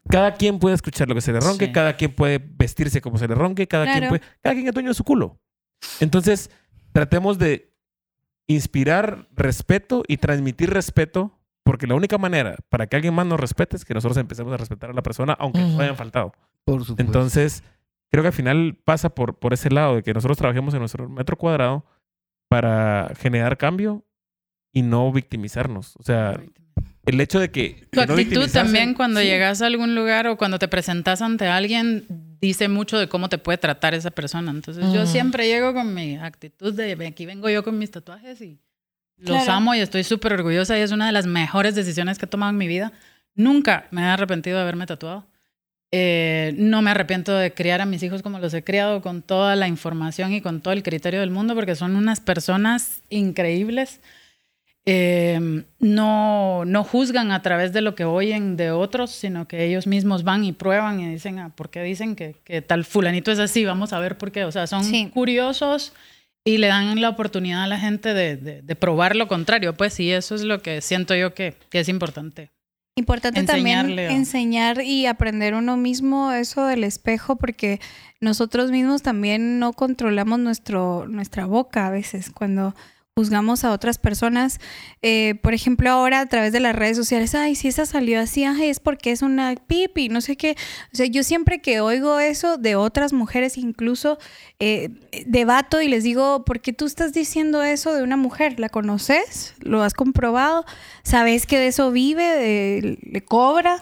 [0.08, 1.72] cada quien puede escuchar lo que se le ronque, Sí.
[1.72, 4.88] cada quien puede vestirse como se le ronque, cada quien puede, cada quien es dueño
[4.90, 5.38] de su culo.
[6.00, 6.50] Entonces,
[6.92, 7.72] tratemos de
[8.46, 13.76] inspirar respeto y transmitir respeto, porque la única manera para que alguien más nos respete
[13.76, 16.32] es que nosotros empecemos a respetar a la persona, aunque nos hayan faltado.
[16.64, 17.02] Por supuesto.
[17.02, 17.62] Entonces,
[18.10, 21.08] creo que al final pasa por, por ese lado de que nosotros trabajemos en nuestro
[21.08, 21.84] metro cuadrado
[22.48, 24.04] para generar cambio
[24.72, 25.96] y no victimizarnos.
[25.96, 26.40] O sea,
[27.06, 27.86] el hecho de que...
[27.90, 29.26] Tu no actitud también cuando Sí.
[29.26, 32.04] llegas a algún lugar o cuando te presentas ante alguien
[32.40, 34.50] dice mucho de cómo te puede tratar esa persona.
[34.50, 38.58] Entonces yo siempre llego con mi actitud de aquí vengo yo con mis tatuajes y
[39.18, 39.52] los Claro.
[39.52, 42.50] amo y estoy súper orgullosa y es una de las mejores decisiones que he tomado
[42.50, 42.92] en mi vida.
[43.34, 45.26] Nunca me he arrepentido de haberme tatuado.
[45.92, 49.54] Eh, no me arrepiento de criar a mis hijos como los he criado con toda
[49.56, 54.00] la información y con todo el criterio del mundo porque son unas personas increíbles
[54.88, 59.86] eh, no, no juzgan a través de lo que oyen de otros, sino que ellos
[59.86, 63.38] mismos van y prueban y dicen, ah, ¿por qué dicen que, que tal fulanito es
[63.40, 63.64] así?
[63.64, 64.44] Vamos a ver por qué.
[64.44, 65.10] O sea, son Sí.
[65.12, 65.92] curiosos
[66.44, 69.76] y le dan la oportunidad a la gente de, de- de probar lo contrario.
[69.76, 72.50] Pues sí, eso es lo que siento yo que, que es importante.
[72.98, 77.80] Importante también a- enseñar y aprender uno mismo eso del espejo porque
[78.20, 82.74] nosotros mismos también no controlamos nuestro, nuestra boca a veces cuando
[83.20, 84.60] juzgamos a otras personas.
[85.00, 88.44] Eh, por ejemplo, ahora a través de las redes sociales, ay, si esa salió así,
[88.44, 90.54] ay, es porque es una pipi, no sé qué.
[90.92, 94.18] O sea, yo siempre que oigo eso de otras mujeres, incluso
[94.60, 94.90] eh,
[95.24, 98.60] debato y les digo, ¿por qué tú estás diciendo eso de una mujer?
[98.60, 99.54] ¿La conoces?
[99.60, 100.66] ¿Lo has comprobado?
[101.02, 102.22] ¿Sabes que de eso vive?
[102.22, 103.80] De- ¿Le cobra?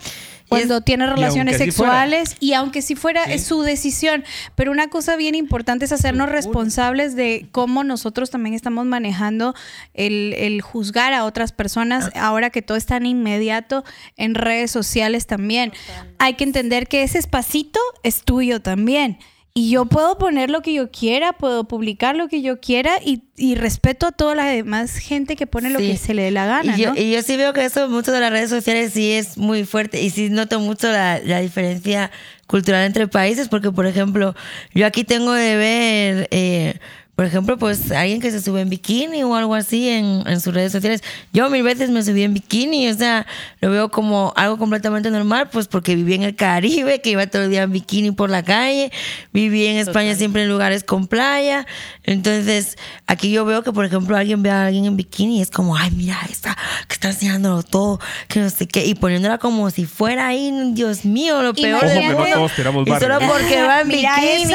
[0.59, 4.25] Cuando tiene relaciones sexuales y aunque si fuera es su decisión,
[4.55, 9.55] pero una cosa bien importante es hacernos responsables de cómo nosotros también estamos manejando
[9.95, 13.85] el, el juzgar a otras personas ahora que todo es tan inmediato
[14.17, 15.73] en redes sociales también.
[16.19, 19.19] Hay que entender que ese espacito es tuyo también.
[19.57, 23.23] Y yo puedo poner lo que yo quiera, puedo publicar lo que yo quiera y,
[23.37, 26.45] y respeto a toda la demás gente que pone lo que se le dé la
[26.45, 27.01] gana, y, yo, ¿no?
[27.01, 30.03] y yo sí veo que eso mucho de las redes sociales sí es muy fuerte
[30.03, 32.11] y sí noto mucho la, la diferencia
[32.49, 34.35] cultural entre países porque por ejemplo
[34.75, 36.81] yo aquí tengo de ver eh,
[37.17, 40.53] por ejemplo pues alguien que se sube en bikini o algo así en, en sus
[40.53, 41.03] redes sociales.
[41.33, 43.27] Yo mil veces me subí en bikini o sea
[43.61, 47.43] lo veo como algo completamente normal pues porque viví en el Caribe que iba todo
[47.45, 48.91] el día en bikini por la calle.
[49.33, 51.67] Viví en España siempre en lugares con playa.
[52.03, 55.51] Entonces aquí yo veo que por ejemplo alguien ve a alguien en bikini y es
[55.51, 56.57] como ay mira esta
[56.89, 61.05] que está enseñándolo todo que no sé qué y poniéndola como si fuera ahí Dios
[61.05, 62.35] mío lo peor Ojo del no mundo.
[62.35, 62.53] Todos
[62.87, 64.55] y solo porque va en bikini.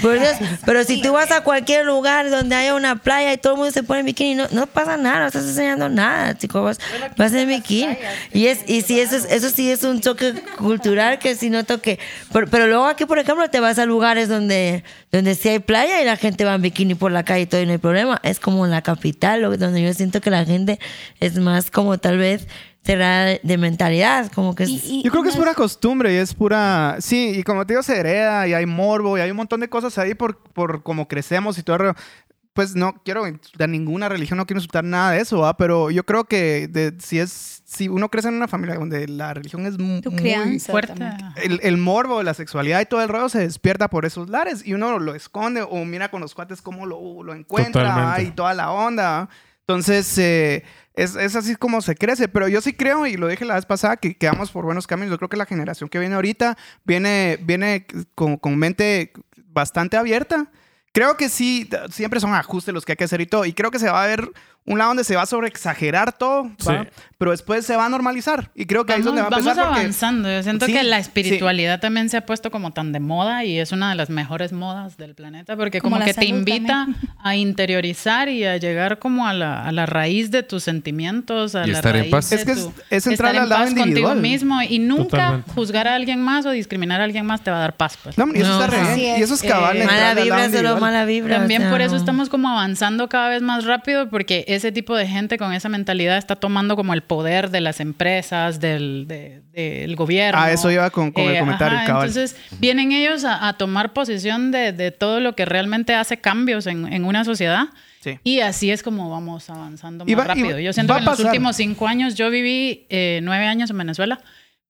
[0.00, 3.54] Por Dios, pero si tú vas a cualquier lugar donde haya una playa y todo
[3.54, 6.62] el mundo se pone en bikini no, no pasa nada no estás enseñando nada chicos
[6.62, 6.78] vas,
[7.16, 7.96] vas en bikini.
[8.32, 11.80] y es y sí eso es- eso sí es un choque cultural que sí noto
[11.82, 11.98] que
[12.32, 16.00] pero, pero luego aquí por ejemplo te vas a lugares donde donde sí hay playa
[16.00, 18.20] y la gente va en bikini por la calle y todo y no hay problema.
[18.22, 20.78] Es como en la capital donde yo siento que la gente
[21.18, 22.46] es más como tal vez
[22.92, 26.16] cerrada de mentalidad como que es, Y- y- Yo creo que es pura costumbre y
[26.16, 26.96] es pura...
[27.00, 29.68] Sí, y como te digo, se hereda y hay morbo y hay un montón de
[29.68, 31.94] cosas ahí por, por cómo crecemos y todo.
[32.54, 35.56] Pues no quiero insultar ninguna religión, no quiero insultar nada de eso, ¿va?
[35.56, 39.34] pero yo creo que de- si es si uno crece en una familia donde la
[39.34, 40.58] religión es Tu muy...
[40.58, 40.94] Fuerte.
[41.36, 44.72] El, el morbo, la sexualidad y todo el rollo se despierta por esos lares y
[44.72, 47.82] uno lo esconde o mira con los cuates cómo lo, lo encuentra.
[47.94, 48.22] ¿va?
[48.22, 49.10] y toda la onda.
[49.10, 49.28] ¿va?
[49.68, 50.64] Entonces, eh,
[50.94, 52.26] es, es así como se crece.
[52.26, 55.10] Pero yo sí creo, y lo dije la vez pasada, que quedamos por buenos caminos.
[55.10, 60.50] Yo creo que la generación que viene ahorita viene, viene con, con mente bastante abierta.
[60.92, 63.44] Creo que sí, siempre son ajustes los que hay que hacer y todo.
[63.44, 64.30] Y creo que se va a ver
[64.66, 66.50] un lado donde se va a sobreexagerar todo.
[66.58, 66.72] Sí.
[67.18, 68.52] pero después se va a normalizar.
[68.54, 69.64] Y creo que ahí es donde va a vamos empezar.
[69.66, 70.30] porque- avanzando.
[70.30, 71.00] Yo siento Sí, que la sí.
[71.02, 74.52] espiritualidad también se ha puesto como tan de moda y es una de las mejores
[74.52, 76.86] modas del planeta porque Como como, que te invita
[77.20, 81.66] a interiorizar y a llegar como a la, a la raíz de tus sentimientos, a
[81.66, 82.30] Y la estar en raíz paz.
[82.30, 84.20] de Es que es- es entrar estar en al lado paz contigo individual.
[84.20, 85.50] mismo y nunca Totalmente.
[85.54, 87.98] juzgar a alguien más o discriminar a alguien más te va a dar paz.
[88.00, 88.16] Pues.
[88.16, 89.14] No, y eso No, está re así bien.
[89.14, 89.20] es.
[89.20, 89.76] Y eso es cabal.
[89.76, 93.08] Eh, entrar mala vibra solo mala vibra o También sea, por eso estamos como avanzando
[93.08, 96.92] cada vez más rápido porque ese tipo de gente con esa mentalidad está tomando como
[96.94, 100.40] el poder de las empresas, del, de- del gobierno.
[100.40, 102.08] Ah, eso iba con- con el comentario, cabal.
[102.08, 106.66] Entonces vienen ellos a, a tomar posesión de, de todo lo que realmente hace cambios
[106.66, 107.64] en, en una sociedad.
[108.00, 108.18] Sí.
[108.22, 110.58] Y así es como vamos avanzando más va- rápido.
[110.60, 114.20] Yo siento que en los últimos cinco años, yo viví eh, nueve años en Venezuela,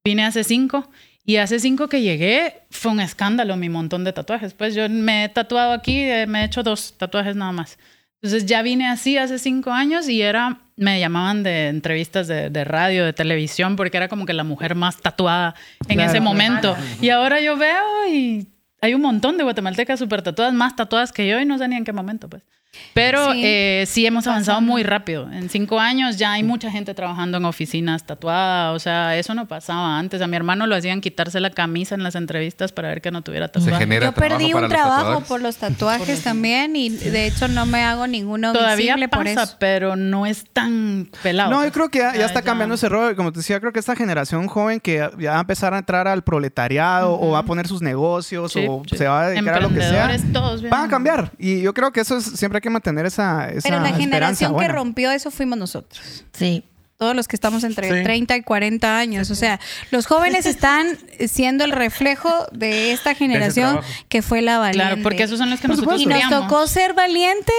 [0.04, 0.88] vine hace cinco
[1.26, 4.54] Y hace cinco que llegué, fue un escándalo mi montón de tatuajes.
[4.54, 7.76] Pues yo me he tatuado aquí, eh, me he hecho dos tatuajes nada más.
[8.22, 12.64] Entonces ya vine así hace cinco años y era, me llamaban de entrevistas de, de
[12.64, 15.54] radio, de televisión, porque era como que la mujer más tatuada
[15.88, 16.10] en Claro.
[16.10, 16.76] ese momento.
[17.00, 18.48] Y ahora yo veo y
[18.80, 21.76] hay un montón de guatemaltecas súper tatuadas, más tatuadas que yo y no sé ni
[21.76, 22.42] en qué momento, pues.
[22.94, 23.42] Pero Sí.
[23.44, 24.72] eh, sí hemos avanzado Pasando.
[24.72, 25.30] muy rápido.
[25.32, 28.72] En cinco años ya hay mucha gente trabajando en oficinas tatuada.
[28.72, 30.20] O sea, eso no pasaba antes.
[30.22, 33.22] A mi hermano lo hacían quitarse la camisa en las entrevistas para ver que no
[33.22, 33.78] tuviera Se tatuaje.
[33.78, 35.28] genera Yo perdí trabajo un los trabajo tatuadores.
[35.28, 39.42] por los tatuajes también y de hecho no me hago ninguno Todavía visible por pasa,
[39.44, 39.56] eso.
[39.58, 41.50] pero no es tan pelado.
[41.50, 42.42] No, yo creo que ya, está ya.
[42.42, 43.14] cambiando ese rol.
[43.14, 46.08] Como te decía, creo que esta generación joven que ya va a empezar a entrar
[46.08, 48.96] al proletariado o va a poner sus negocios Sí, o sí.
[48.96, 51.30] se va a dedicar a lo que sea, todos, van a cambiar.
[51.38, 54.50] Y yo creo que eso es, siempre hay que mantener esa, esa Pero la generación
[54.52, 54.72] que buena.
[54.74, 56.24] rompió eso fuimos nosotros.
[56.32, 56.64] Sí.
[56.96, 58.02] Todos los que estamos entre Sí.
[58.02, 59.30] 30 y 40 años.
[59.30, 59.60] O sea,
[59.92, 60.98] los jóvenes están
[61.28, 64.84] siendo el reflejo de esta generación que fue la valiente.
[64.84, 67.54] Claro, porque esos son los que nosotros Y nos tocó ser valientes,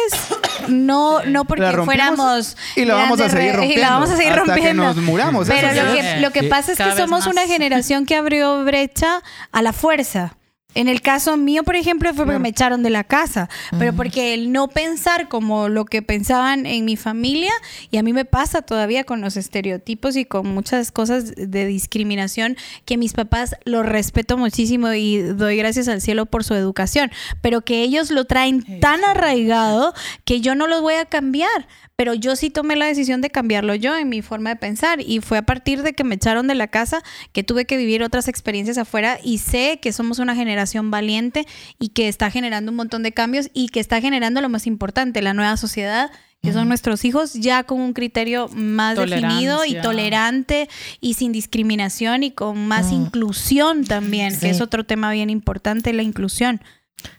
[0.67, 2.57] no, no porque La fuéramos.
[2.75, 3.79] y lo vamos a seguir rompiendo.
[3.79, 4.83] Y la vamos a seguir hasta rompiendo.
[4.83, 5.47] que nos muramos.
[5.47, 7.27] Pero lo que, lo que pasa es que somos más.
[7.27, 9.21] una generación que abrió brecha
[9.53, 10.35] a la fuerza.
[10.75, 13.49] En el caso mío, por ejemplo, fue porque me echaron de la casa,
[13.79, 17.51] pero porque el no pensar como lo que pensaban en mi familia,
[17.89, 22.55] y a mí me pasa todavía con los estereotipos y con muchas cosas de discriminación,
[22.85, 27.11] que mis papás los respeto muchísimo y doy gracias al cielo por su educación,
[27.41, 29.93] pero que ellos lo traen tan arraigado
[30.23, 31.67] que yo no los voy a cambiar.
[31.99, 35.19] Pero yo sí tomé la decisión de cambiarlo yo en mi forma de pensar y
[35.19, 38.29] fue a partir de que me echaron de la casa que tuve que vivir otras
[38.29, 41.45] experiencias afuera y sé que somos una generación valiente
[41.77, 45.21] y que está generando un montón de cambios y que está generando lo más importante,
[45.21, 46.09] la nueva sociedad,
[46.41, 50.69] que son nuestros hijos ya con un criterio más definido y tolerante
[51.01, 54.39] y sin discriminación y con más inclusión también, Sí.
[54.39, 56.61] que es otro tema bien importante, la inclusión.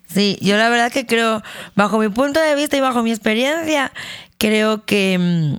[0.09, 1.43] Sí, yo la verdad que creo,
[1.75, 3.93] bajo mi punto de vista y bajo mi experiencia,
[4.41, 5.57] creo que, mm,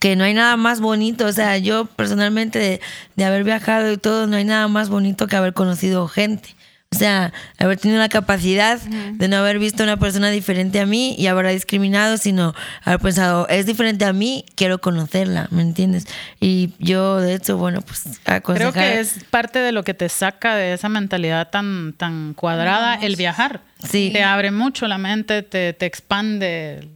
[0.00, 1.24] que no hay nada más bonito.
[1.24, 2.80] O sea, yo personalmente de,
[3.16, 6.54] de haber viajado y todo, no hay nada más bonito que haber conocido gente.
[6.94, 11.14] O sea, haber tenido la capacidad de no haber visto una persona diferente a mí
[11.16, 16.06] y haberla discriminado, sino haber pensado, es diferente a mí, quiero conocerla, ¿me entiendes?
[16.38, 18.72] Y yo, de hecho, bueno, pues Creo aconsejar...
[18.72, 23.16] que es parte de lo que te saca de esa mentalidad tan, tan cuadrada, el
[23.16, 23.62] viajar.
[23.88, 24.10] Sí.
[24.12, 26.90] Te abre mucho la mente, te, te expande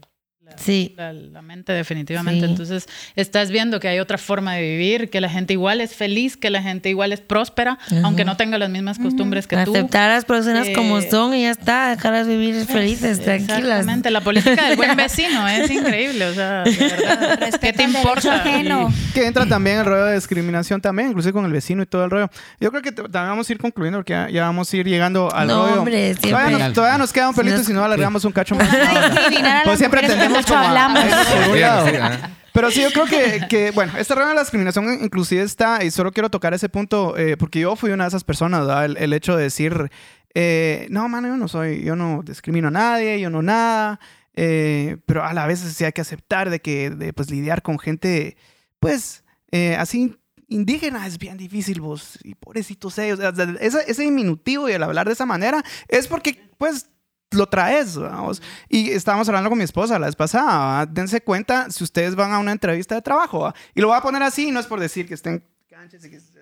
[0.59, 0.95] Sí.
[0.97, 2.45] la- la mente definitivamente.
[2.47, 2.51] Sí.
[2.53, 2.87] Entonces,
[3.17, 6.51] estás viendo que hay otra forma de vivir, que la gente igual es feliz, que
[6.51, 9.71] la gente igual es próspera, aunque no tenga las mismas costumbres que tú.
[9.75, 13.59] Aceptar a las personas como Eh, son y ya está, dejarlas vivir felices, tranquilas.
[13.61, 17.51] Exactamente, la política del buen vecino es increíble, o sea, de verdad.
[17.61, 18.37] ¿Qué te importa?
[18.37, 18.93] ajeno.
[19.15, 22.11] Que entra también el rollo de discriminación también, inclusive con el vecino y todo el
[22.11, 22.31] rollo.
[22.61, 25.33] Yo creo que también vamos a ir concluyendo porque ya, ya vamos a ir llegando
[25.35, 25.79] al No, rollo.
[25.81, 28.69] hombre, todavía, nos, todavía nos queda un pelito si no alargamos un cacho más.
[29.65, 31.01] Pues siempre tendemos mucho como hablamos.
[31.01, 32.31] a.
[32.53, 35.91] Pero sí, yo creo que, que, bueno, este rollo de la discriminación inclusive está, y
[35.91, 38.87] solo quiero tocar ese punto, eh, porque yo fui una de esas personas, ¿verdad?
[38.87, 39.91] El, el hecho de decir,
[40.35, 44.01] eh, no, mano, yo no soy, yo no discrimino a nadie, yo no nada,
[44.35, 47.79] eh, pero a la vez sí hay que aceptar de que, de, pues, lidiar con
[47.79, 48.37] gente,
[48.81, 50.17] pues, eh, así
[50.49, 53.19] indígena es bien difícil, vos, y pobrecitos ellos.
[53.61, 56.91] Ese, ese diminutivo y el hablar de esa manera es porque, pues,
[57.33, 58.41] lo traes, vamos.
[58.69, 60.87] Y estábamos hablando con mi esposa la vez pasada, ¿va?
[60.87, 63.55] dense cuenta si ustedes van a una entrevista de trabajo, ¿va?
[63.75, 66.21] y lo voy a poner así, no es por decir que estén canches y que
[66.21, 66.37] se-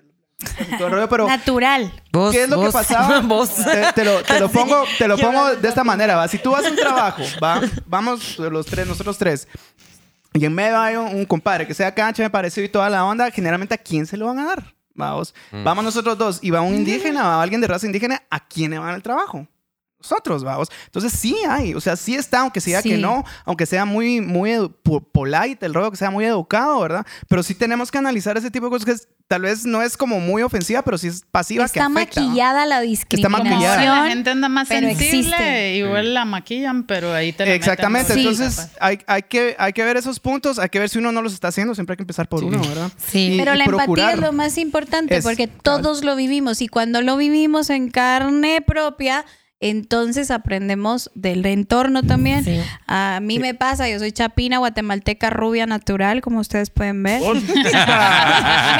[0.77, 1.91] todo el rollo, pero Natural.
[2.11, 3.19] Vos, ¿qué es lo vos, que pasaba?
[3.23, 3.55] vos.
[3.55, 6.27] Te, te lo, te lo pongo, te lo pongo de esta manera, ¿va?
[6.27, 7.61] Si tú vas a un trabajo, ¿va?
[7.87, 9.47] Vamos los tres, nosotros tres.
[10.33, 13.05] Y en medio hay un, un compadre que sea cancha, me parecido y toda la
[13.05, 14.75] onda, generalmente ¿a quién se lo van a dar?
[14.93, 18.71] Vamos, vamos nosotros dos y va un indígena, va alguien de raza indígena, ¿a quién
[18.71, 19.47] le van el trabajo?
[20.09, 20.69] Nosotros, vamos.
[20.85, 24.51] Entonces sí hay, o sea, sí está, aunque sea que no, aunque sea muy, muy
[25.11, 27.05] polite, el rollo que sea muy educado, ¿verdad?
[27.27, 29.97] Pero sí tenemos que analizar ese tipo de cosas que es- tal vez no es
[29.97, 32.21] como muy ofensiva, pero sí es pasiva que Está afecta.
[32.21, 32.27] ¿va?
[32.27, 33.49] maquillada la discriminación.
[33.49, 34.03] maquillada.
[34.03, 35.75] La gente anda más pero sensible, existe.
[35.77, 38.19] igual la maquillan, pero ahí te la meten Exactamente, Sí.
[38.19, 41.23] entonces hay, hay, que, hay que ver esos puntos, hay que ver si uno no
[41.23, 42.91] los está haciendo, siempre hay que empezar por uno, ¿verdad?
[43.11, 43.33] Sí.
[43.33, 44.13] Y- Pero y la empatía procurar.
[44.13, 48.61] es lo más importante Es- porque todos lo vivimos y cuando lo vivimos en carne
[48.61, 49.25] propia
[49.61, 52.43] entonces aprendemos del entorno también.
[52.43, 52.59] Sí.
[52.87, 57.21] A mí me pasa, yo soy chapina, guatemalteca, rubia, natural, como ustedes pueden ver.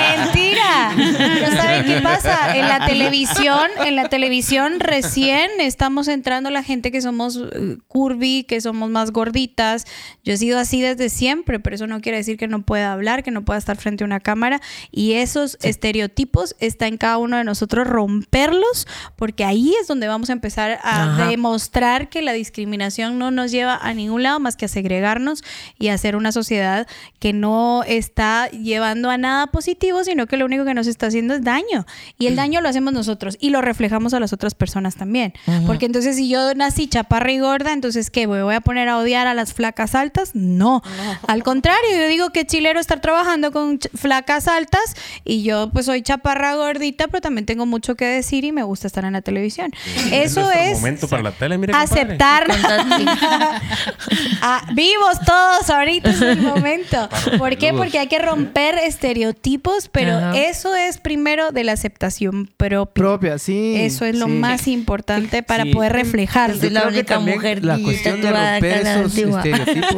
[0.02, 0.92] Mentira.
[0.96, 2.58] Pero ¿saben qué pasa?
[2.58, 8.44] En la televisión, en la televisión recién estamos entrando la gente que somos eh, curvy,
[8.44, 9.86] que somos más gorditas.
[10.26, 13.24] Yo he sido así desde siempre, pero eso no quiere decir que no pueda hablar,
[13.24, 14.62] que no pueda estar frente a una cámara.
[14.92, 20.30] Y esos estereotipos está en cada uno de nosotros romperlos, porque ahí es donde vamos
[20.30, 21.28] a empezar a Ajá.
[21.28, 25.44] demostrar que la discriminación no nos lleva a ningún lado más que a segregarnos
[25.80, 26.88] y a hacer una sociedad
[27.20, 31.34] que no está llevando a nada positivo, sino que lo único que nos está haciendo
[31.36, 31.86] es daño.
[32.18, 35.34] Y el daño lo hacemos nosotros y lo reflejamos a las otras personas también.
[35.66, 38.28] Porque entonces si yo nací chaparra y gorda, entonces ¿qué?
[38.28, 40.32] ¿Me voy a poner a odiar a las flacas altas?
[40.34, 40.82] No.
[41.28, 46.02] Al contrario, yo digo que chilero estar trabajando con flacas altas y yo pues soy
[46.02, 49.72] chaparra gordita, pero también tengo mucho que decir y me gusta estar en la televisión.
[50.12, 52.48] Eso es momento para la tele, mire, aceptar.
[54.42, 57.10] Ah, vivos todos, ahorita es el momento.
[57.38, 57.74] ¿Por qué?
[57.74, 60.38] Porque hay que romper estereotipos, pero Ajá.
[60.38, 62.94] eso es primero de la aceptación propia.
[63.04, 63.76] Propia, sí.
[63.78, 64.32] Eso es lo sí.
[64.32, 65.72] más importante para Sí.
[65.74, 66.56] poder reflejar.
[66.56, 69.96] Soy la única mujer la cuestión de romper esos estereotipos,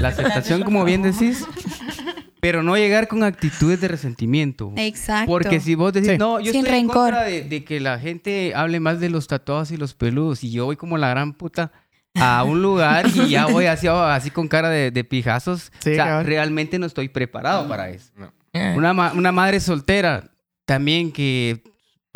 [0.00, 1.44] la aceptación como bien decís,
[2.40, 4.72] pero no llegar con actitudes de resentimiento.
[4.76, 5.30] Exacto.
[5.30, 6.18] Porque si vos decís, Sí.
[6.18, 7.08] no, yo Sin estoy rencor.
[7.08, 10.44] en contra de, de que la gente hable más de los tatuados y los peludos
[10.44, 11.72] y yo voy como la gran puta
[12.14, 15.94] a un lugar y ya voy así, así con cara de, de pijazos, Sí, o
[15.94, 18.12] sea, realmente no estoy preparado para eso.
[18.76, 20.30] Una, ma- una madre soltera
[20.64, 21.62] también que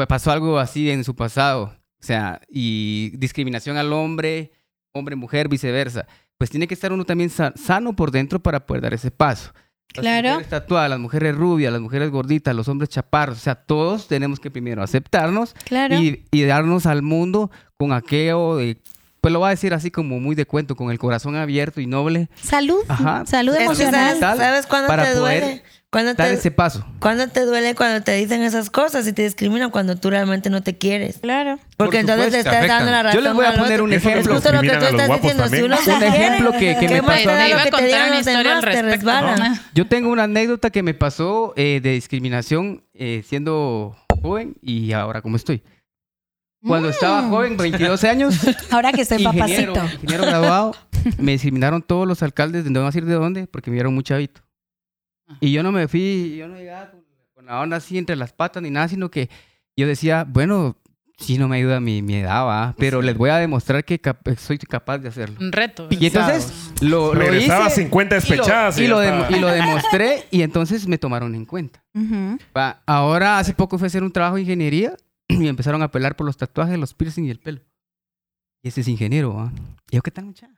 [0.09, 1.65] pasó algo así en su pasado,
[2.01, 4.51] o sea, y discriminación al hombre,
[4.93, 6.07] hombre, mujer, viceversa.
[6.37, 9.53] Pues tiene que estar uno también sa- sano por dentro para poder dar ese paso.
[9.95, 10.29] Las Claro.
[10.31, 14.41] mujeres tatuadas, las mujeres rubias, las mujeres gorditas, los hombres chaparros, o sea, todos tenemos
[14.41, 15.97] que primero aceptarnos Claro.
[16.01, 18.81] y, y darnos al mundo con aquello de,
[19.23, 21.87] pues lo voy a decir así como muy de cuento, con el corazón abierto y
[21.87, 22.81] noble, Salud.
[22.89, 23.23] Ajá.
[23.25, 24.19] Salud Es que emocional.
[24.21, 25.63] ¿Sabes, ¿sabes cuándo para te poder duele?
[25.91, 26.87] ¿Cuándo dar te, ese paso.
[27.01, 30.63] ¿Cuándo te duele cuando te dicen esas cosas y te discriminan cuando tú realmente no
[30.63, 31.19] te quieres?
[31.19, 31.59] Claro.
[31.77, 32.79] Porque Por entonces le supuesto, estás afectan.
[32.79, 33.25] dando la Yo razón.
[33.25, 34.35] les voy a poner un ejemplo.
[34.35, 37.29] Justo lo que tú estás diciendo, si uno Un ejemplo que- que ¿qué me pasó.
[37.29, 38.61] te Te iba a que te contar una historia al demás?
[38.63, 38.89] Te respecto.
[38.97, 39.61] resbalan.
[39.75, 45.21] Yo tengo una anécdota que me pasó eh, de discriminación eh, siendo joven y ahora
[45.21, 45.63] como estoy.
[46.67, 48.37] Cuando estaba joven, 22 años,
[48.71, 49.95] Ahora que estoy ingeniero, papacito.
[50.03, 50.75] ingeniero graduado,
[51.19, 53.95] me discriminaron todos los alcaldes, de no voy a decir de dónde, porque me vieron
[53.95, 54.41] muy chavito.
[55.41, 57.01] Y yo no me fui, yo no llegaba con,
[57.35, 59.29] con la onda así entre las patas ni nada, sino que
[59.77, 60.77] yo decía, bueno,
[61.19, 64.29] si no me ayuda mi, mi edad, va, pero les voy a demostrar que cap-
[64.39, 65.37] soy capaz de hacerlo.
[65.41, 65.87] Un reto.
[65.91, 70.25] Y entonces lo, lo Regresaba hice 50 despechadas y lo, y, lo y lo demostré
[70.31, 71.83] y entonces me tomaron en cuenta.
[71.95, 72.39] Ujú.
[72.57, 74.95] Va, Ahora, hace poco fui a hacer un trabajo de ingeniería
[75.41, 77.61] y empezaron a apelar por los tatuajes, los piercing y el pelo.
[78.63, 79.53] Y ese es ingeniero, ¿va?
[79.91, 80.55] Y yo, ¿qué tal, muchacha?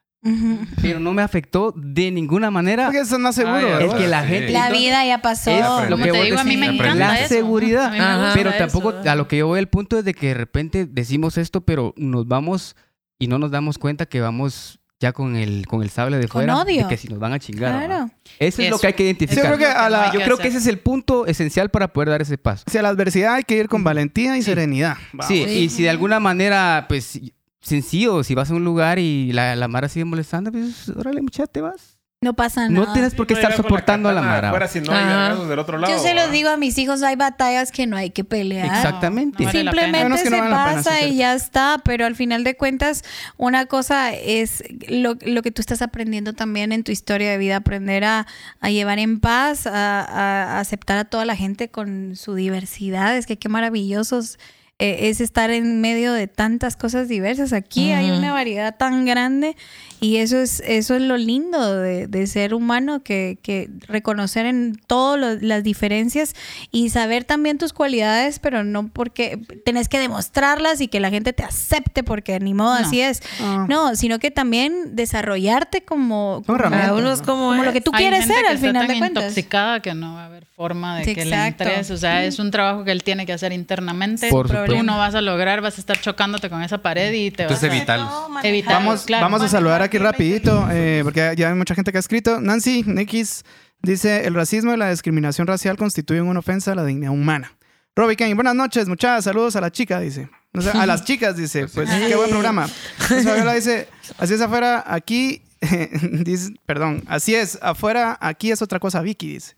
[0.81, 2.85] Pero no me afectó de ninguna manera.
[2.87, 3.83] Porque eso es más seguro, Ah.
[3.83, 4.53] Es que la gente...
[4.53, 5.83] La entonces, vida ya pasó.
[5.83, 7.35] es lo que te digo, a mí me encanta la eso.
[7.35, 7.91] seguridad.
[7.91, 8.31] Me Ajá.
[8.35, 8.59] Pero eso.
[8.59, 11.61] tampoco, a lo que yo voy el punto es de que de repente decimos esto,
[11.61, 12.75] pero nos vamos
[13.19, 16.43] y no nos damos cuenta que vamos ya con el, con el sable de Con
[16.43, 16.57] fuera.
[16.59, 16.83] odio.
[16.85, 18.09] De que si nos van a chingar.
[18.39, 19.45] Eso es lo que hay que Yo identificar.
[19.47, 22.23] creo que a la- Yo creo que ese es el punto esencial para poder dar
[22.23, 22.65] ese paso.
[22.71, 24.97] Si a la adversidad hay que ir con valentía y serenidad.
[25.27, 27.21] Sí, y si de alguna manera, pues,
[27.61, 31.47] sencillo, si vas a un lugar y la, la Mara sigue molestando, pues, órale, muchacha,
[31.47, 31.94] te vas.
[32.25, 32.87] No pasa nada.
[32.87, 34.49] No tienes por qué No estar la soportando a la Mara.
[34.49, 35.19] afuera si no hay Ajá.
[35.19, 35.93] vergazos del otro lado.
[35.95, 38.67] Yo se los digo a mis hijos, hay batallas que no hay que pelear.
[38.67, 39.43] Exactamente.
[39.45, 42.57] No vale Simplemente se no pena, pasa sí, y ya está, pero al final de
[42.57, 43.05] cuentas,
[43.37, 47.57] una cosa es lo, lo que tú estás aprendiendo también en tu historia de vida,
[47.57, 48.27] aprender a,
[48.61, 53.17] a llevar en paz, a, a aceptar a toda la gente con su diversidad.
[53.17, 54.39] Es que qué maravillosos
[54.81, 57.53] eh, es estar en medio de tantas cosas diversas.
[57.53, 59.57] Aquí hay una variedad tan grande
[60.05, 64.77] y eso es, eso es lo lindo de, de ser humano, que, que reconocer en
[64.87, 66.35] todas las diferencias
[66.71, 71.33] y saber también tus cualidades, pero no porque tenés que demostrarlas y que la gente
[71.33, 72.87] te acepte porque ni modo No.
[72.87, 73.23] así es.
[73.41, 73.67] Ah.
[73.69, 77.27] No, sino que también desarrollarte como, Son herramientas, Cada uno es ¿no?
[77.27, 78.99] como, como lo que tú Hay quieres gente ser que al está final tan de
[78.99, 79.23] cuentas.
[79.25, 81.65] intoxicada que no va a haber forma de Sí, que exacto.
[81.65, 81.93] le interese.
[81.93, 84.29] O sea, es un trabajo que él tiene que hacer internamente.
[84.31, 87.43] Por Tú no vas a lograr, vas a estar chocándote con esa pared y te
[87.45, 88.11] Entonces vas a evitarlos.
[88.45, 88.73] evitar.
[88.75, 89.25] Vamos, claro.
[89.25, 92.41] vamos a saludar aquí rapidito, eh, porque ya hay mucha gente que ha escrito.
[92.41, 93.45] Nancy X
[93.83, 97.53] dice, el racismo y la discriminación racial constituyen una ofensa a la dignidad humana.
[97.95, 100.29] Robbie Kane, buenas noches, muchachas, saludos a la chica, dice.
[100.53, 101.69] O sea, a las chicas, dice.
[101.69, 102.67] Pues qué buen programa.
[102.67, 103.89] Fabiola dice,
[104.19, 105.43] así es afuera, aquí,
[106.25, 109.57] dice, perdón, así es, afuera, aquí es otra cosa, Vicky, dice.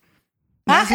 [0.66, 0.94] Nancy,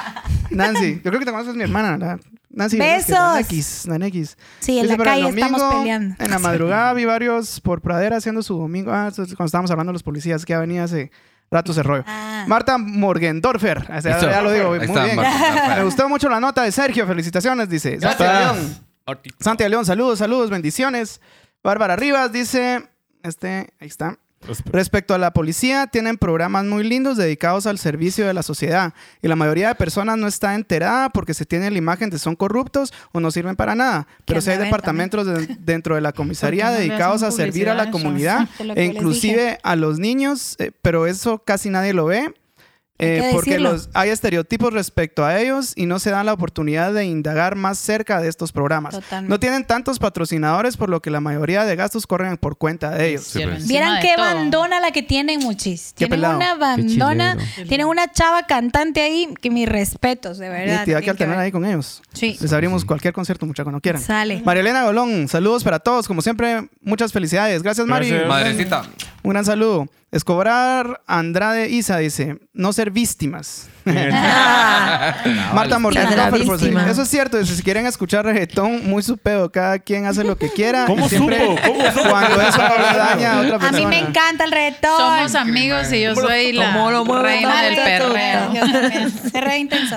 [0.50, 2.20] Nancy, yo creo que te conoces mi hermana, ¿verdad?
[2.52, 3.86] Nancy Besos.
[3.86, 4.36] Nanekis.
[4.60, 6.14] Sí, en Dice, la "Pero el calle estamos peleando.
[6.18, 8.92] En la madrugada vi varios por pradera haciendo su domingo.
[8.92, 11.10] Ah, cuando estábamos hablando de los policías que ya venía hace
[11.50, 12.04] rato ese rollo.
[12.06, 12.44] Ah.
[12.46, 13.78] Marta Morgendorfer.
[13.90, 14.30] O sea, Eso.
[14.30, 15.16] ya lo digo, Ahí muy está, bien.
[15.16, 15.74] Marta.
[15.76, 17.06] Me gustó mucho la nota de Sergio.
[17.06, 18.00] Felicitaciones, dice.
[18.00, 18.56] Santi Gracias.
[18.56, 19.26] León.
[19.40, 21.20] Santi León, saludos, saludos, bendiciones.
[21.62, 22.82] Bárbara Rivas dice,
[23.22, 24.18] este, ahí está.
[24.72, 29.28] Respecto a la policía, tienen programas muy lindos dedicados al servicio de la sociedad y
[29.28, 32.92] la mayoría de personas no está enterada porque se tiene la imagen de son corruptos
[33.12, 34.06] o no sirven para nada.
[34.24, 37.90] Pero si hay departamentos de- dentro de la comisaría no dedicados a servir a la
[37.90, 42.32] comunidad e inclusive a los niños, eh, pero eso casi nadie lo ve.
[42.98, 46.92] Eh, que porque los, hay estereotipos respecto a ellos y no se dan la oportunidad
[46.92, 48.94] de indagar más cerca de estos programas.
[48.94, 49.28] Totalmente.
[49.30, 53.08] No tienen tantos patrocinadores, por lo que la mayoría de gastos corren por cuenta de
[53.10, 53.24] ellos.
[53.24, 54.24] Cielo encima Vieran qué todo.
[54.26, 55.94] bandona la que tienen, muchis.
[55.94, 56.36] Tienen pelado.
[56.36, 57.36] una bandona.
[57.66, 60.78] Tienen una chava cantante ahí que mis respetos, de Y verdad.
[60.80, 62.02] hay que Tienen alternar ahí con ellos.
[62.12, 62.36] Sí.
[62.40, 64.00] Les abrimos cualquier concierto, muchachos, cuando quieran.
[64.02, 64.42] Sale.
[64.44, 66.06] María Elena Golón, saludos para todos.
[66.06, 67.62] Como siempre, muchas felicidades.
[67.62, 68.12] Gracias, Mari.
[68.28, 68.84] Madrecita.
[69.22, 69.86] Un gran saludo.
[70.10, 73.68] Escobar Andrade Isa dice, no ser víctimas.
[75.54, 76.06] Marta Morgan.
[76.88, 77.38] Eso es cierto.
[77.38, 79.50] dice, Si quieren escuchar reggaetón, muy su pedo.
[79.50, 80.84] Cada quien hace lo que quiera.
[80.86, 81.60] ¿Cómo siempre supo?
[81.66, 82.10] ¿Cómo supo?
[82.10, 83.78] Cuando eso no le daña a otra A persona.
[83.78, 84.98] mí me encanta el reggaetón.
[84.98, 86.72] Somos amigos y yo soy la
[87.22, 88.52] reina del perreo.
[88.92, 89.96] Es re intenso.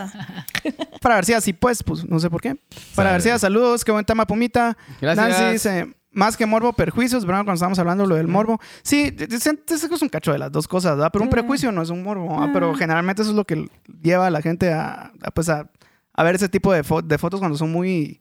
[1.02, 2.56] Para García, sí, pues, pues, no sé por qué.
[2.96, 4.78] Para García, saludos, qué buen tema, Pumita.
[5.02, 5.30] Gracias.
[5.30, 7.42] Nancy dice, más que morbo, perjuicios, ¿verdad?
[7.44, 8.60] Cuando estamos hablando de lo del morbo.
[8.82, 11.10] Sí, es un cacho de las dos cosas, ¿verdad?
[11.14, 12.50] Pero un prejuicio no es un morbo, ¿verdad?
[12.54, 13.70] Pero generalmente eso es lo que
[14.02, 15.70] lleva a la gente a, a, pues, a,
[16.14, 18.20] a ver ese tipo de, fo- de fotos cuando son muy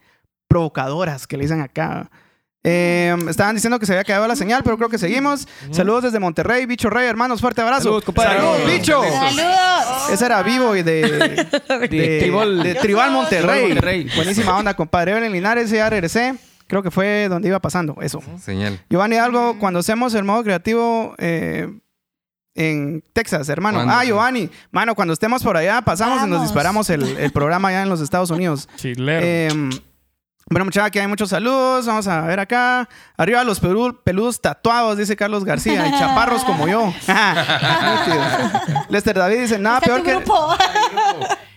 [0.49, 2.11] provocadoras, que le dicen acá.
[2.67, 5.47] Eh, estaban diciendo que se había quedado la señal, pero creo que seguimos.
[5.71, 7.83] Saludos desde Monterrey, Bicho Rey, hermanos, fuerte abrazo.
[7.85, 8.39] Saludos, compadre.
[8.39, 8.67] Saludos.
[8.67, 9.03] Bicho.
[9.03, 10.11] ¡Saludos!
[10.11, 11.03] Ese era vivo y de,
[11.91, 12.63] de, Tribal.
[12.63, 13.43] de Tribal Monterrey.
[13.45, 14.11] Tribal Monterrey.
[14.17, 15.13] Buenísima onda, compadre.
[15.13, 16.37] Evelyn Linares, ya regresé.
[16.67, 18.23] Creo que fue donde iba pasando, eso.
[18.41, 18.81] Señal.
[18.89, 21.69] Giovanni, algo, cuando hacemos el modo creativo eh,
[22.55, 23.79] en Texas, hermano.
[23.79, 23.93] ¿Cuándo?
[23.95, 27.83] Ah, Giovanni, mano, cuando estemos por allá, pasamos y nos disparamos el, el programa allá
[27.83, 28.69] en los Estados Unidos.
[28.77, 29.21] Chilero.
[29.25, 29.71] Eh,
[30.51, 31.87] bueno, muchachos, aquí hay muchos saludos.
[31.87, 32.89] Vamos a ver acá.
[33.17, 35.87] Arriba los peludos tatuados, dice Carlos García.
[35.87, 36.93] Y chaparros como yo.
[38.91, 40.15] Lester David dice, nada peor que...
[40.15, 40.55] grupo.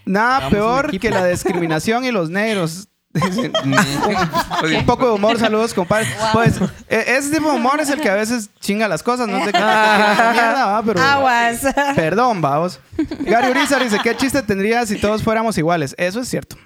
[0.05, 2.87] Nada peor que la discriminación y los negros.
[3.23, 6.07] Un poco de humor, saludos, compadre.
[6.33, 6.59] Pues,
[6.89, 9.27] eh, ese tipo de humor es el que a veces chinga las cosas.
[9.27, 10.83] No sé qué mierda, ¿va?
[10.83, 11.01] pero.
[11.01, 11.61] Aguas.
[11.95, 12.79] Perdón, vamos.
[13.19, 15.95] Gary Urizar dice: ¿Qué chiste tendría si todos fuéramos iguales?
[15.97, 16.57] Eso es cierto.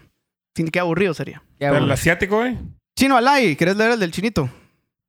[0.55, 1.41] Sin qué aburrido sería.
[1.59, 2.57] Qué Pero el asiático, eh.
[2.97, 4.49] Chino Alay, ¿querés leer el del chinito?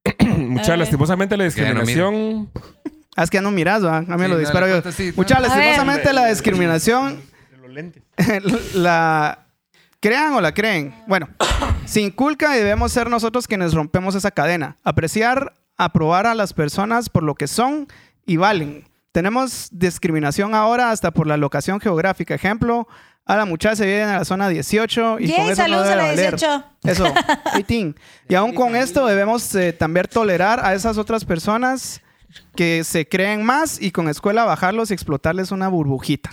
[0.36, 2.50] Mucha lastimosamente la discriminación.
[3.16, 3.98] Es que ya no miras, ¿va?
[3.98, 4.92] A mí me Sí, lo disparo yo.
[4.92, 5.12] sí.
[5.16, 5.48] Mucha ver.
[5.48, 7.20] lastimosamente la discriminación
[8.74, 9.41] la
[10.02, 10.94] crean o la creen.
[11.06, 11.28] Bueno,
[11.86, 14.76] se inculca y debemos ser nosotros quienes rompemos esa cadena.
[14.82, 17.86] Apreciar, aprobar a las personas por lo que son
[18.26, 18.84] y valen.
[19.12, 22.34] Tenemos discriminación ahora hasta por la locación geográfica.
[22.34, 22.88] Ejemplo,
[23.24, 25.88] a la muchacha se vive en la zona 18 y Yay, con eso no saludos
[25.88, 26.30] debe a la valer.
[26.30, 26.64] 18.
[26.84, 27.04] Eso,
[27.54, 27.94] 18.
[28.28, 32.01] Y aún con esto debemos eh, también tolerar a esas otras personas
[32.54, 36.30] que se creen más y con escuela bajarlos y explotarles una burbujita.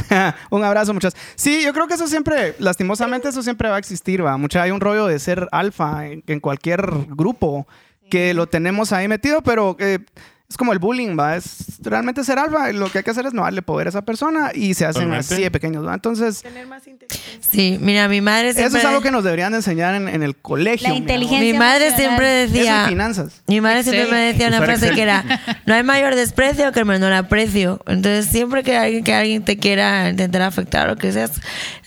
[0.50, 1.14] un abrazo, muchas.
[1.34, 4.36] Sí, yo creo que eso siempre, lastimosamente, eso siempre va a existir, va.
[4.36, 7.66] Mucha, hay un rollo de ser alfa en, en cualquier grupo
[8.10, 9.98] que lo tenemos ahí metido, pero eh,
[10.52, 11.36] es como el bullying, va.
[11.36, 12.70] Es realmente ser alfa.
[12.72, 15.02] Lo que hay que hacer es no darle poder a esa persona y se hacen
[15.04, 15.34] Totalmente.
[15.34, 15.94] así de pequeños, ¿va?
[15.94, 16.42] Entonces,
[17.50, 18.66] Sí, mira, mi madre siempre...
[18.66, 20.88] eso es algo que nos deberían de enseñar en, en el colegio.
[20.88, 21.00] La mira.
[21.02, 21.98] inteligencia Mi madre emocional.
[22.08, 22.86] siempre Eso decía...
[22.88, 23.42] finanzas.
[23.46, 24.16] Mi madre siempre Excel.
[24.18, 24.96] me decía una Usar frase Excel.
[24.96, 25.24] que era,
[25.66, 27.80] no hay mayor desprecio que el menor aprecio.
[27.86, 31.32] Entonces, siempre que alguien, que alguien te quiera intentar afectar o que seas,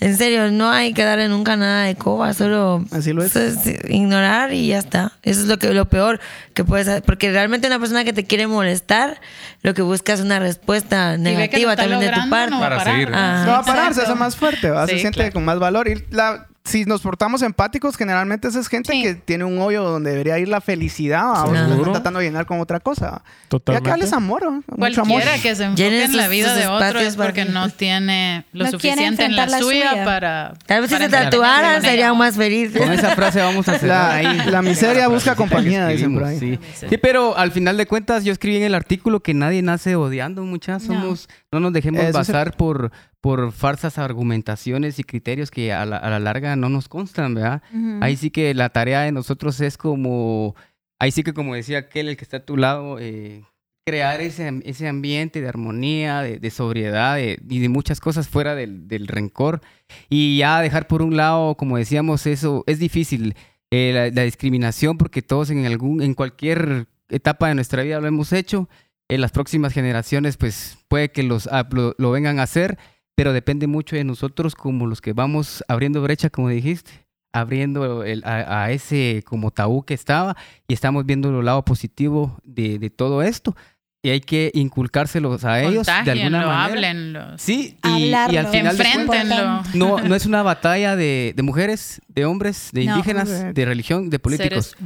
[0.00, 3.34] en serio, no hay que darle nunca nada de coba, solo Así lo es.
[3.34, 5.12] eso ignorar y ya está.
[5.22, 6.20] Eso es lo que lo peor
[6.54, 9.20] que puedes hacer, porque realmente una persona que te quiere molestar,
[9.62, 12.50] lo que busca es una respuesta negativa está también de tu parte.
[12.50, 13.10] no va a Para seguir.
[13.14, 13.42] Ah.
[13.46, 14.86] No va a parar, se hace más fuerte, ¿va?
[14.86, 15.32] se Sí, siente claro.
[15.32, 15.88] con más valor.
[15.88, 19.02] Y la, si nos portamos empáticos, generalmente esa es gente Sí.
[19.02, 21.44] que tiene un hoyo donde debería ir la felicidad, ¿va?
[21.44, 23.22] o sea, están tratando de llenar con otra cosa.
[23.48, 23.88] Totalmente.
[23.88, 24.50] acá les amor, ¿va?
[24.76, 25.22] mucho amor.
[25.22, 28.44] Cualquiera que se enfoque Llenen en la vida de otro es porque para- no tiene
[28.52, 30.04] lo No suficiente en la, suya, suya.
[30.04, 30.54] para.
[30.66, 32.82] Tal vez si se tatuaran serían más felices.
[32.82, 34.50] Con esa frase vamos a cerrar La, ahí.
[34.50, 36.38] la miseria busca compañía, dicen por ahí.
[36.38, 36.58] Sí.
[36.88, 40.42] Sí, pero al final de cuentas yo escribí en el artículo que nadie nace odiando,
[40.42, 40.94] muchas No.
[40.94, 42.90] somos, no, nos dejemos Eso es basar por,
[43.26, 47.60] por falsas argumentaciones y criterios que a la, a la larga no nos constan, ¿verdad?
[47.74, 47.98] Ujú.
[48.00, 50.54] Ahí sí que la tarea de nosotros es como,
[51.00, 53.42] ahí sí que como decía aquel, el que está a tu lado, eh,
[53.84, 58.54] crear ese, ese ambiente de armonía, de, de sobriedad de- y de muchas cosas fuera
[58.54, 59.60] del, del rencor.
[60.08, 63.34] Y ya dejar por un lado, como decíamos, eso es difícil.
[63.72, 68.06] eh, la, la discriminación, porque todos en, algún, en cualquier etapa de nuestra vida lo
[68.06, 68.68] hemos hecho.
[69.08, 72.76] En las próximas generaciones, pues puede que los, ah, lo, lo vengan a hacer,
[73.16, 78.22] pero depende mucho de nosotros como los que vamos abriendo brecha, como dijiste, abriendo el-
[78.24, 80.36] a, a ese como tabú que estaba
[80.68, 83.56] y estamos viendo el lado positivo de, de todo esto.
[84.02, 86.64] Y hay que inculcárselos a ellos de alguna manera.
[86.64, 87.38] háblenlo.
[87.38, 89.62] Sí, y, y al final Enfréntenlo.
[89.74, 92.92] no, no es una batalla de, de mujeres, de hombres, de No.
[92.92, 94.76] indígenas, de religión, de políticos.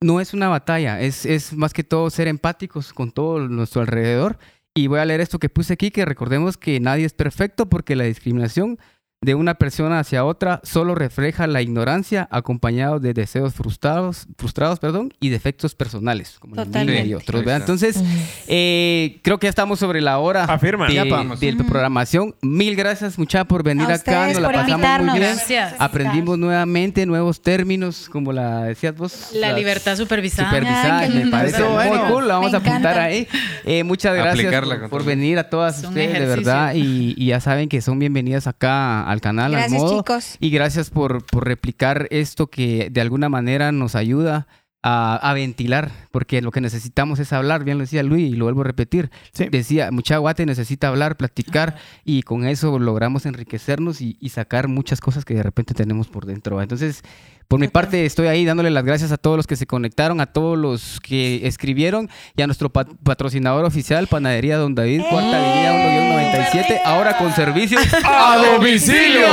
[0.00, 4.38] No es una batalla, es, es más que todo ser empáticos con todo nuestro alrededor.
[4.76, 7.94] Y voy a leer esto que puse aquí, que recordemos que nadie es perfecto porque
[7.94, 8.78] la discriminación
[9.24, 15.12] de una persona hacia otra solo refleja la ignorancia acompañado de deseos frustrados, frustrados perdón,
[15.20, 17.14] y defectos personales, como la envidia y Totalmente.
[17.16, 17.46] otros.
[17.60, 18.02] Entonces,
[18.46, 20.86] eh, creo que ya estamos sobre la hora Afirma.
[20.88, 22.34] de, de programación.
[22.42, 24.28] Mil gracias, mucha por venir A acá.
[24.28, 25.10] Nos la por pasamos invitarnos.
[25.10, 25.34] muy bien.
[25.34, 25.74] Gracias.
[25.78, 29.30] Aprendimos nuevamente nuevos términos, como la decías vos.
[29.34, 30.48] La libertad supervisada.
[30.50, 32.08] Supervisada, Ay, me parece Eso, muy bueno.
[32.12, 32.28] cool.
[32.28, 33.02] Lo vamos Me a apuntar encanta.
[33.04, 33.28] ahí.
[33.64, 36.74] Eh, muchas gracias por, por venir a todas ustedes, de verdad.
[36.74, 39.98] Y, y ya saben que son bienvenidas acá al canal, Gracias, al modo.
[40.00, 40.36] chicos.
[40.40, 44.46] Y gracias por, por replicar esto que de alguna manera nos ayuda
[44.86, 48.44] a, a ventilar, porque lo que necesitamos es hablar, bien lo decía Luis, y lo
[48.44, 49.10] vuelvo a repetir.
[49.32, 49.48] Sí.
[49.50, 55.00] Decía, mucha guate necesita hablar, platicar, y con eso logramos enriquecernos y, y sacar muchas
[55.00, 56.60] cosas que de repente tenemos por dentro.
[56.60, 57.02] Entonces,
[57.48, 60.26] por mi parte, estoy ahí dándole las gracias a todos los que se conectaron, a
[60.26, 66.42] todos los que escribieron y a nuestro pat- patrocinador oficial, Panadería Don David, Cuarta Avenida
[66.42, 69.26] 1-97, ahora con servicios a domicilio.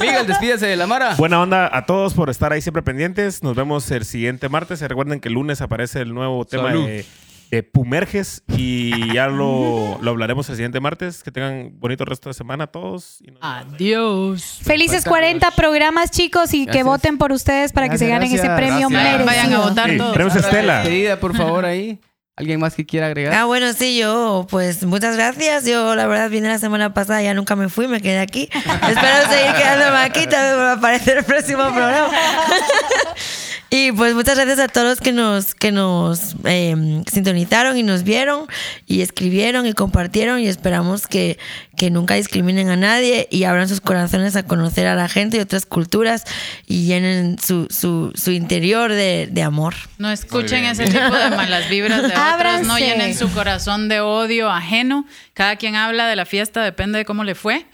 [0.00, 1.14] Miguel, despídase de la Mara.
[1.16, 3.42] Buena onda a todos por estar ahí siempre pendientes.
[3.42, 4.78] Nos vemos el siguiente martes.
[4.80, 6.86] Se recuerden que el lunes aparece el nuevo tema Salud.
[6.86, 7.06] de,
[7.54, 11.22] de Pumerges y ya lo, lo hablaremos el siguiente martes.
[11.22, 13.18] Que tengan bonito resto de semana todos.
[13.20, 13.74] Y nos vemos.
[13.74, 14.60] Adiós.
[14.62, 18.56] Felices 40 programas, chicos, y que voten por ustedes para que se Gracias, ganen ese
[18.56, 19.02] premio Gracias.
[19.18, 19.26] merecido.
[19.26, 20.14] Vayan a votar Sí, todos.
[20.14, 20.78] Premios Estela.
[20.80, 22.00] Despedida, por favor, ahí.
[22.36, 23.32] ¿Alguien más que quiera agregar?
[23.32, 25.64] Ah, bueno, sí, yo, pues muchas gracias.
[25.66, 28.48] Yo, la verdad, vine la semana pasada, ya nunca me fui, me quedé aquí.
[28.54, 32.10] Espero seguir quedándome aquí, también para aparecer el próximo programa.
[33.76, 38.04] y pues muchas gracias a todos los que nos, que nos eh, sintonizaron y nos
[38.04, 38.46] vieron
[38.86, 41.40] y escribieron y compartieron y esperamos que,
[41.76, 45.40] que nunca discriminen a nadie y abran sus corazones a conocer a la gente y
[45.40, 46.22] otras culturas
[46.68, 49.74] y llenen su, su, su interior de, de amor.
[49.98, 54.50] No escuchen ese tipo de malas vibras de otros, no llenen su corazón de odio
[54.50, 55.04] ajeno.
[55.32, 57.66] Cada quien habla de la fiesta, depende de cómo le fue.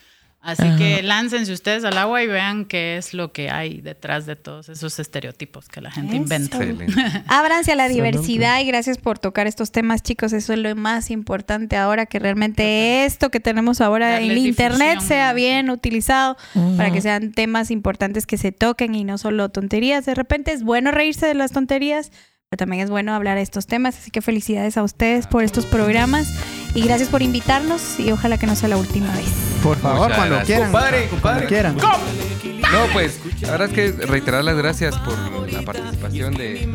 [0.43, 4.37] Así que láncense ustedes al agua y vean qué es lo que hay detrás de
[4.37, 6.23] todos esos estereotipos que la gente Eso.
[6.23, 7.25] inventa.
[7.29, 10.33] Ábranse a la diversidad y gracias por tocar estos temas, chicos.
[10.33, 14.47] Eso es lo más importante ahora, que realmente esto que tenemos ahora en el Darles
[14.47, 15.09] internet difusión.
[15.09, 16.39] sea bien utilizado
[16.77, 20.07] para que sean temas importantes que se toquen y no solo tonterías.
[20.07, 22.13] De repente es bueno reírse de las tonterías,
[22.57, 23.97] también es bueno hablar de estos temas.
[23.97, 26.35] Así que felicidades a ustedes por estos programas
[26.75, 29.27] y gracias por invitarnos y ojalá que no sea la última vez.
[29.63, 30.47] Por favor, Muchas cuando gracias.
[30.59, 30.73] quieran.
[30.73, 31.47] Compadre, compadre.
[31.47, 31.77] Cuando quieran.
[31.77, 36.69] No, pues, la verdad es que reiterar las gracias por la participación de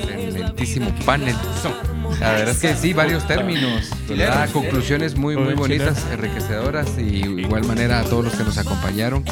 [0.00, 1.34] tremendísimo panel.
[2.20, 4.48] La verdad es que sí, varios términos, ¿verdad?
[4.50, 9.24] conclusiones muy, muy bonitas, enriquecedoras y de igual manera a todos los que nos acompañaron.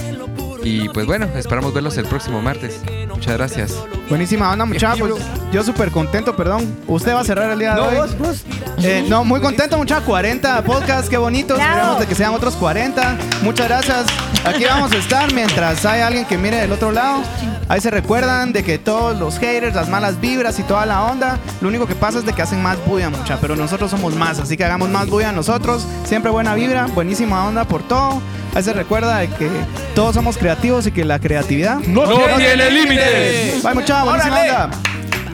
[0.65, 2.81] Y pues bueno, esperamos verlos el próximo martes.
[3.09, 3.75] Muchas gracias.
[4.09, 5.09] Buenísima onda, muchachos.
[5.11, 6.77] Pues, yo súper contento, perdón.
[6.87, 7.97] Usted va a cerrar el día de No, hoy.
[7.97, 8.45] vos, vos.
[8.83, 10.05] Eh, no, muy contento, muchachos.
[10.05, 11.57] 40 podcasts, qué bonitos.
[11.57, 11.73] Bravo.
[11.75, 13.17] Esperemos de que sean otros 40.
[13.43, 14.07] Muchas gracias.
[14.45, 17.23] Aquí vamos a estar mientras hay alguien que mire del otro lado.
[17.69, 21.39] Ahí se recuerdan de que todos los haters, las malas vibras y toda la onda,
[21.61, 23.39] lo único que pasa es de que hacen más bulla, mucha.
[23.41, 25.87] Pero nosotros somos más, así que hagamos más bulla nosotros.
[26.05, 28.21] Siempre buena vibra, buenísima onda por todo.
[28.55, 29.49] Ahí se recuerda de que
[29.95, 32.05] todos somos creativos y que la creatividad ¡No
[32.37, 33.63] tiene límites!
[33.63, 34.51] Bye, mucha, buenísima Órale.
[34.53, 34.71] onda.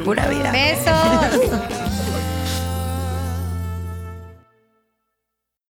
[0.05, 0.51] Pura vida.
[0.53, 1.51] Besos.